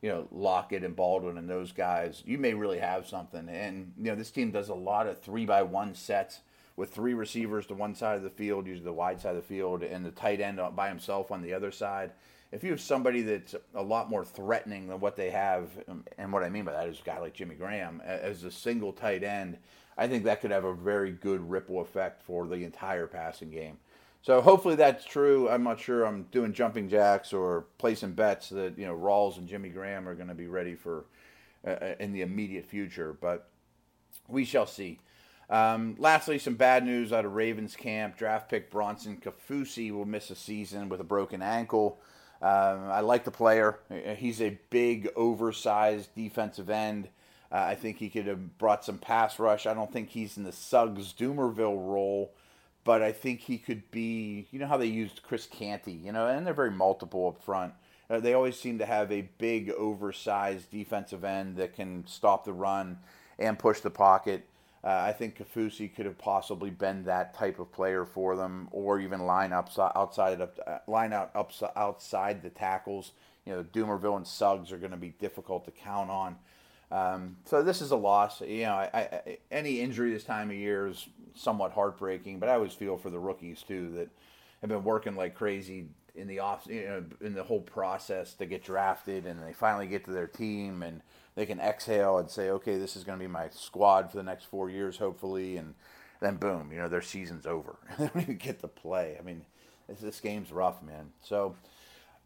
you 0.01 0.09
know 0.09 0.27
Lockett 0.31 0.83
and 0.83 0.95
Baldwin 0.95 1.37
and 1.37 1.49
those 1.49 1.71
guys, 1.71 2.21
you 2.25 2.37
may 2.37 2.53
really 2.53 2.79
have 2.79 3.07
something. 3.07 3.47
And 3.49 3.93
you 3.97 4.05
know 4.05 4.15
this 4.15 4.31
team 4.31 4.51
does 4.51 4.69
a 4.69 4.75
lot 4.75 5.07
of 5.07 5.19
three 5.19 5.45
by 5.45 5.63
one 5.63 5.95
sets 5.95 6.41
with 6.75 6.93
three 6.93 7.13
receivers 7.13 7.65
to 7.67 7.73
one 7.73 7.95
side 7.95 8.17
of 8.17 8.23
the 8.23 8.29
field, 8.29 8.67
usually 8.67 8.85
the 8.85 8.93
wide 8.93 9.19
side 9.19 9.35
of 9.35 9.37
the 9.37 9.41
field, 9.41 9.83
and 9.83 10.05
the 10.05 10.11
tight 10.11 10.39
end 10.41 10.59
by 10.75 10.89
himself 10.89 11.31
on 11.31 11.41
the 11.41 11.53
other 11.53 11.71
side 11.71 12.11
if 12.51 12.63
you 12.63 12.71
have 12.71 12.81
somebody 12.81 13.21
that's 13.21 13.55
a 13.75 13.81
lot 13.81 14.09
more 14.09 14.23
threatening 14.23 14.87
than 14.87 14.99
what 14.99 15.15
they 15.15 15.29
have, 15.29 15.69
um, 15.87 16.03
and 16.17 16.31
what 16.31 16.43
I 16.43 16.49
mean 16.49 16.65
by 16.65 16.73
that 16.73 16.87
is 16.87 16.99
a 16.99 17.03
guy 17.03 17.19
like 17.19 17.33
Jimmy 17.33 17.55
Graham 17.55 18.01
as 18.05 18.43
a 18.43 18.51
single 18.51 18.93
tight 18.93 19.23
end, 19.23 19.57
I 19.97 20.07
think 20.07 20.23
that 20.23 20.41
could 20.41 20.51
have 20.51 20.63
a 20.63 20.73
very 20.73 21.11
good 21.11 21.49
ripple 21.49 21.81
effect 21.81 22.21
for 22.21 22.47
the 22.47 22.63
entire 22.63 23.07
passing 23.07 23.49
game. 23.49 23.77
So 24.21 24.41
hopefully 24.41 24.75
that's 24.75 25.05
true. 25.05 25.49
I'm 25.49 25.63
not 25.63 25.79
sure 25.79 26.05
I'm 26.05 26.23
doing 26.31 26.53
jumping 26.53 26.89
jacks 26.89 27.33
or 27.33 27.65
placing 27.77 28.13
bets 28.13 28.49
that 28.49 28.77
you 28.77 28.85
know 28.85 28.95
Rawls 28.95 29.37
and 29.37 29.47
Jimmy 29.47 29.69
Graham 29.69 30.07
are 30.07 30.15
going 30.15 30.27
to 30.27 30.35
be 30.35 30.47
ready 30.47 30.75
for 30.75 31.05
uh, 31.65 31.71
uh, 31.71 31.95
in 31.99 32.13
the 32.13 32.21
immediate 32.21 32.65
future, 32.65 33.17
but 33.19 33.49
we 34.27 34.45
shall 34.45 34.67
see. 34.67 34.99
Um, 35.49 35.95
lastly, 35.97 36.39
some 36.39 36.55
bad 36.55 36.85
news 36.85 37.13
out 37.13 37.23
of 37.23 37.33
Ravens 37.33 37.75
camp. 37.75 38.17
Draft 38.17 38.49
pick 38.49 38.69
Bronson 38.69 39.17
Kaufusi 39.17 39.91
will 39.91 40.05
miss 40.05 40.29
a 40.29 40.35
season 40.35 40.89
with 40.89 40.99
a 40.99 41.05
broken 41.05 41.41
ankle. 41.41 41.99
Um, 42.41 42.89
I 42.89 42.99
like 42.99 43.23
the 43.23 43.31
player. 43.31 43.79
He's 44.17 44.41
a 44.41 44.59
big, 44.69 45.09
oversized 45.15 46.13
defensive 46.15 46.69
end. 46.69 47.09
Uh, 47.51 47.55
I 47.55 47.75
think 47.75 47.97
he 47.97 48.09
could 48.09 48.27
have 48.27 48.57
brought 48.57 48.83
some 48.83 48.97
pass 48.97 49.39
rush. 49.39 49.65
I 49.65 49.73
don't 49.73 49.91
think 49.91 50.09
he's 50.09 50.37
in 50.37 50.43
the 50.43 50.51
Suggs 50.51 51.13
Dumervil 51.13 51.75
role, 51.87 52.33
but 52.83 53.01
I 53.01 53.11
think 53.11 53.41
he 53.41 53.57
could 53.57 53.89
be. 53.89 54.47
You 54.51 54.59
know 54.59 54.67
how 54.67 54.77
they 54.77 54.87
used 54.87 55.23
Chris 55.23 55.45
Canty, 55.45 55.93
you 55.93 56.11
know, 56.11 56.27
and 56.27 56.45
they're 56.45 56.53
very 56.53 56.71
multiple 56.71 57.27
up 57.27 57.43
front. 57.43 57.73
Uh, 58.09 58.19
they 58.19 58.33
always 58.33 58.59
seem 58.59 58.77
to 58.79 58.85
have 58.85 59.11
a 59.11 59.29
big, 59.37 59.69
oversized 59.71 60.71
defensive 60.71 61.23
end 61.23 61.57
that 61.57 61.73
can 61.73 62.05
stop 62.07 62.45
the 62.45 62.53
run 62.53 62.99
and 63.39 63.59
push 63.59 63.79
the 63.79 63.89
pocket. 63.89 64.47
Uh, 64.83 65.05
I 65.07 65.11
think 65.11 65.37
Kaufusi 65.37 65.93
could 65.93 66.05
have 66.05 66.17
possibly 66.17 66.69
been 66.69 67.03
that 67.05 67.33
type 67.33 67.59
of 67.59 67.71
player 67.71 68.05
for 68.05 68.35
them, 68.35 68.67
or 68.71 68.99
even 68.99 69.25
line 69.25 69.51
up 69.51 69.69
outside 69.77 70.39
of 70.39 70.51
uh, 70.65 70.79
line 70.87 71.13
out 71.13 71.31
up, 71.35 71.51
outside 71.75 72.43
the 72.43 72.49
tackles. 72.49 73.11
You 73.45 73.53
know, 73.53 73.63
Dumervil 73.63 74.17
and 74.17 74.27
Suggs 74.27 74.71
are 74.71 74.77
going 74.77 74.91
to 74.91 74.97
be 74.97 75.13
difficult 75.19 75.65
to 75.65 75.71
count 75.71 76.09
on. 76.09 76.35
Um, 76.91 77.37
so 77.45 77.63
this 77.63 77.81
is 77.81 77.91
a 77.91 77.95
loss. 77.95 78.41
You 78.41 78.63
know, 78.63 78.75
I, 78.75 78.89
I, 78.93 79.37
any 79.51 79.81
injury 79.81 80.11
this 80.11 80.23
time 80.23 80.49
of 80.49 80.55
year 80.55 80.87
is 80.87 81.07
somewhat 81.35 81.71
heartbreaking, 81.71 82.39
but 82.39 82.49
I 82.49 82.53
always 82.53 82.73
feel 82.73 82.97
for 82.97 83.09
the 83.09 83.19
rookies 83.19 83.63
too 83.63 83.91
that 83.95 84.09
have 84.61 84.69
been 84.69 84.83
working 84.83 85.15
like 85.15 85.35
crazy 85.35 85.87
in 86.15 86.27
the 86.27 86.39
off, 86.39 86.65
you 86.67 86.83
know, 86.83 87.03
in 87.21 87.33
the 87.33 87.43
whole 87.43 87.61
process 87.61 88.33
to 88.35 88.45
get 88.45 88.63
drafted, 88.63 89.25
and 89.25 89.41
they 89.41 89.53
finally 89.53 89.87
get 89.87 90.05
to 90.05 90.11
their 90.11 90.27
team 90.27 90.81
and 90.81 91.01
they 91.37 91.45
can 91.45 91.59
exhale 91.59 92.17
and 92.17 92.27
say, 92.27 92.49
okay, 92.49 92.79
this 92.79 92.95
is 92.95 93.03
going 93.03 93.17
to 93.17 93.23
be 93.23 93.31
my 93.31 93.47
squad 93.51 94.09
for 94.09 94.17
the 94.17 94.23
next 94.23 94.45
four 94.45 94.71
years, 94.71 94.97
hopefully, 94.97 95.55
and 95.57 95.75
then 96.19 96.37
boom, 96.37 96.71
you 96.71 96.79
know, 96.79 96.89
their 96.89 97.03
season's 97.03 97.45
over. 97.45 97.75
they 97.99 98.07
don't 98.07 98.23
even 98.23 98.37
get 98.37 98.59
to 98.61 98.67
play. 98.67 99.17
I 99.19 99.21
mean, 99.21 99.45
this, 99.87 99.99
this 99.99 100.19
game's 100.19 100.51
rough, 100.51 100.81
man. 100.81 101.11
So, 101.21 101.55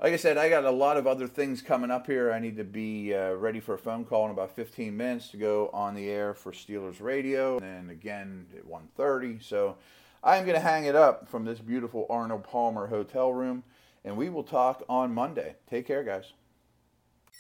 like 0.02 0.14
I 0.14 0.16
said, 0.16 0.38
I 0.38 0.48
got 0.48 0.64
a 0.64 0.72
lot 0.72 0.96
of 0.96 1.08
other 1.08 1.28
things 1.28 1.62
coming 1.62 1.92
up 1.92 2.08
here. 2.08 2.32
I 2.32 2.40
need 2.40 2.56
to 2.56 2.64
be 2.64 3.14
uh, 3.14 3.34
ready 3.34 3.60
for 3.60 3.76
a 3.76 3.78
phone 3.78 4.06
call 4.06 4.24
in 4.26 4.32
about 4.32 4.56
15 4.56 4.96
minutes 4.96 5.28
to 5.32 5.38
go 5.38 5.70
on 5.74 5.94
the 5.94 6.10
air 6.10 6.34
for 6.34 6.54
Steelers 6.54 7.02
Radio, 7.02 7.60
and 7.60 7.92
again 7.92 8.46
at 8.56 8.66
1:30. 8.66 9.44
So, 9.44 9.76
I'm 10.24 10.46
going 10.46 10.56
to 10.56 10.62
hang 10.62 10.86
it 10.86 10.96
up 10.96 11.28
from 11.28 11.44
this 11.44 11.60
beautiful 11.60 12.06
Arnold 12.10 12.46
Palmer 12.46 12.88
hotel 12.88 13.34
room, 13.34 13.64
and 14.06 14.16
we 14.16 14.30
will 14.30 14.44
talk 14.44 14.84
on 14.88 15.14
Monday. 15.14 15.56
Take 15.70 15.86
care, 15.86 16.06
guys. 16.06 16.32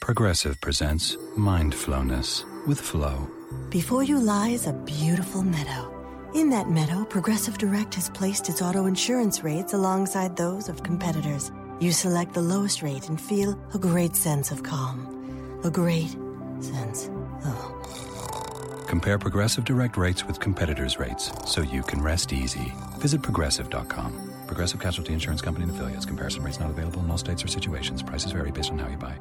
Progressive 0.02 0.60
presents 0.60 1.16
Mindfulness 1.38 2.44
with 2.66 2.82
Flow. 2.82 3.30
Before 3.70 4.02
you 4.02 4.20
lies 4.20 4.66
a 4.66 4.74
beautiful 4.74 5.44
meadow. 5.44 5.94
In 6.34 6.50
that 6.50 6.72
meadow, 6.72 7.06
Progressive 7.06 7.60
Direct 7.60 7.94
has 7.94 8.10
placed 8.10 8.50
its 8.50 8.64
auto 8.64 8.88
insurance 8.88 9.44
rates 9.44 9.74
alongside 9.74 10.36
those 10.36 10.70
of 10.70 10.82
competitors. 10.82 11.52
You 11.80 11.92
select 11.92 12.34
the 12.34 12.42
lowest 12.42 12.82
rate 12.82 13.10
and 13.10 13.22
feel 13.22 13.58
a 13.76 13.78
great 13.78 14.16
sense 14.16 14.50
of 14.52 14.64
calm. 14.64 15.62
A 15.64 15.70
great 15.70 16.18
sense 16.60 17.08
of. 17.46 18.88
Compare 18.88 19.20
Progressive 19.20 19.66
Direct 19.66 19.98
rates 19.98 20.26
with 20.26 20.40
competitors' 20.40 20.98
rates 20.98 21.32
so 21.46 21.62
you 21.62 21.84
can 21.84 22.02
rest 22.02 22.34
easy. 22.34 22.74
Visit 22.98 23.22
progressive.com. 23.22 24.32
Progressive 24.48 24.82
Casualty 24.82 25.14
Insurance 25.14 25.44
Company 25.44 25.68
and 25.68 25.76
affiliates. 25.76 26.06
Comparison 26.06 26.42
rates 26.42 26.60
not 26.60 26.72
available 26.72 27.02
in 27.02 27.12
all 27.12 27.20
states 27.20 27.46
or 27.46 27.48
situations. 27.48 28.02
Prices 28.02 28.32
vary 28.32 28.52
based 28.52 28.72
on 28.72 28.80
how 28.80 28.90
you 28.90 28.98
buy. 28.98 29.16